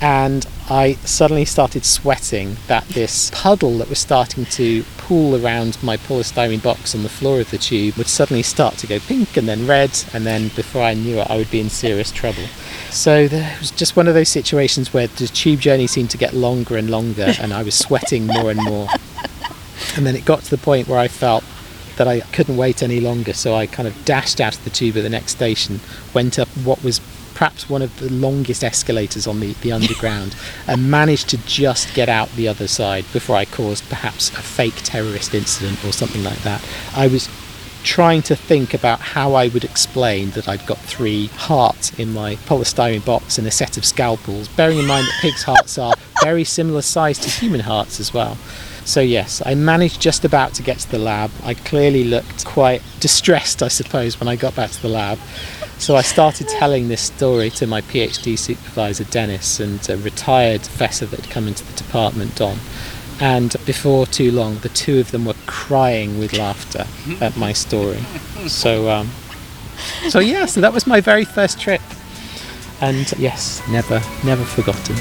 [0.00, 5.96] And I suddenly started sweating that this puddle that was starting to pool around my
[5.96, 9.46] polystyrene box on the floor of the tube would suddenly start to go pink and
[9.46, 12.42] then red, and then before I knew it, I would be in serious trouble.
[12.90, 16.34] So there was just one of those situations where the tube journey seemed to get
[16.34, 18.88] longer and longer, and I was sweating more and more.
[19.94, 21.44] And then it got to the point where I felt
[21.96, 24.96] that I couldn't wait any longer, so I kind of dashed out of the tube
[24.96, 25.78] at the next station,
[26.12, 27.00] went up what was
[27.36, 30.34] perhaps one of the longest escalators on the, the underground
[30.66, 34.76] and managed to just get out the other side before I caused perhaps a fake
[34.76, 36.66] terrorist incident or something like that.
[36.94, 37.28] I was
[37.84, 42.36] trying to think about how I would explain that I'd got three hearts in my
[42.36, 46.42] polystyrene box and a set of scalpels, bearing in mind that pigs' hearts are very
[46.42, 48.38] similar size to human hearts as well.
[48.86, 51.30] So, yes, I managed just about to get to the lab.
[51.42, 55.18] I clearly looked quite distressed, I suppose, when I got back to the lab.
[55.78, 61.06] So I started telling this story to my PhD supervisor, Dennis, and a retired professor
[61.06, 62.58] that had come into the department, Don.
[63.20, 66.86] And before too long, the two of them were crying with laughter
[67.20, 68.00] at my story.
[68.48, 69.10] So, um,
[70.08, 71.80] so yeah, so that was my very first trip.
[72.80, 74.96] And yes, never, never forgotten.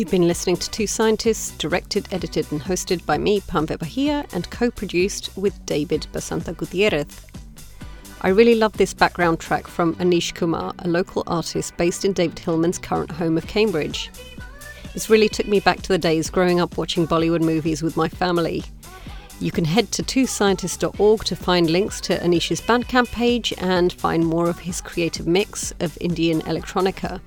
[0.00, 4.48] You've been listening to Two Scientists, directed, edited, and hosted by me, Parmvir Bahia, and
[4.48, 7.26] co produced with David Basanta Gutierrez.
[8.22, 12.38] I really love this background track from Anish Kumar, a local artist based in David
[12.38, 14.10] Hillman's current home of Cambridge.
[14.94, 18.08] This really took me back to the days growing up watching Bollywood movies with my
[18.08, 18.64] family.
[19.38, 24.48] You can head to twoscientists.org to find links to Anish's Bandcamp page and find more
[24.48, 27.20] of his creative mix of Indian electronica.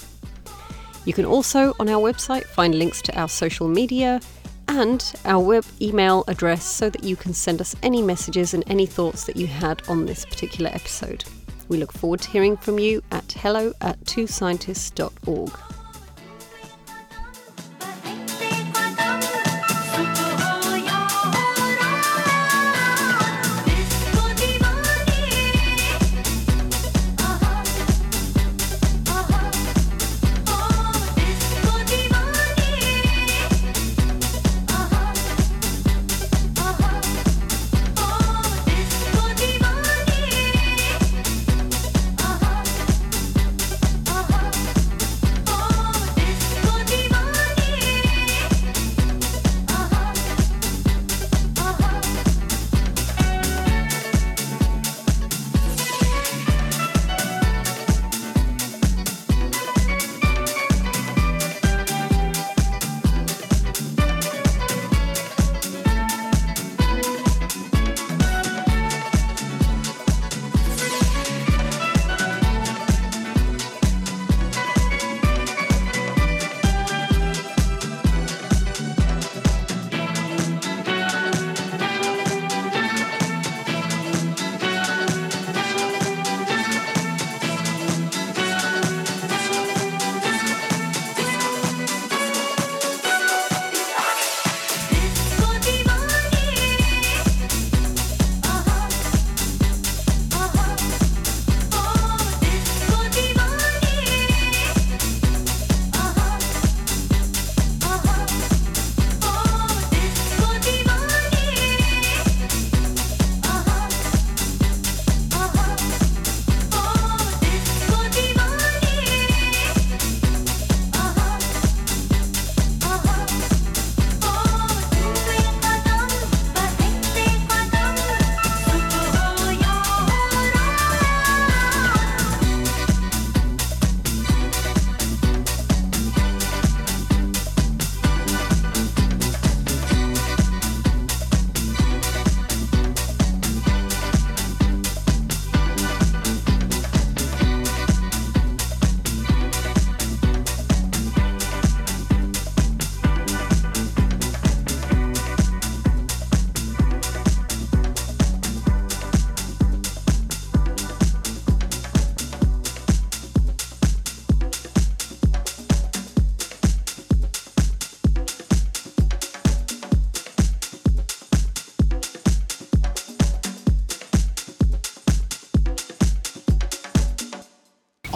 [1.05, 4.21] You can also, on our website, find links to our social media
[4.67, 8.85] and our web email address so that you can send us any messages and any
[8.85, 11.25] thoughts that you had on this particular episode.
[11.67, 15.51] We look forward to hearing from you at hello at twoscientists.org.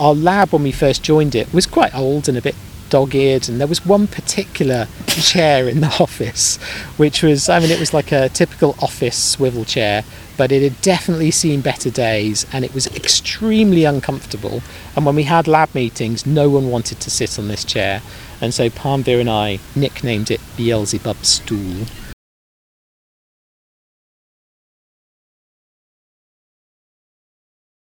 [0.08, 2.54] our lab when we first joined it was quite old and a bit
[2.88, 6.56] dog-eared and there was one particular chair in the office
[6.96, 10.02] which was i mean it was like a typical office swivel chair
[10.38, 14.62] but it had definitely seen better days and it was extremely uncomfortable
[14.96, 18.00] and when we had lab meetings no one wanted to sit on this chair
[18.40, 21.86] and so Parmvir and I nicknamed it Beelzebub's stool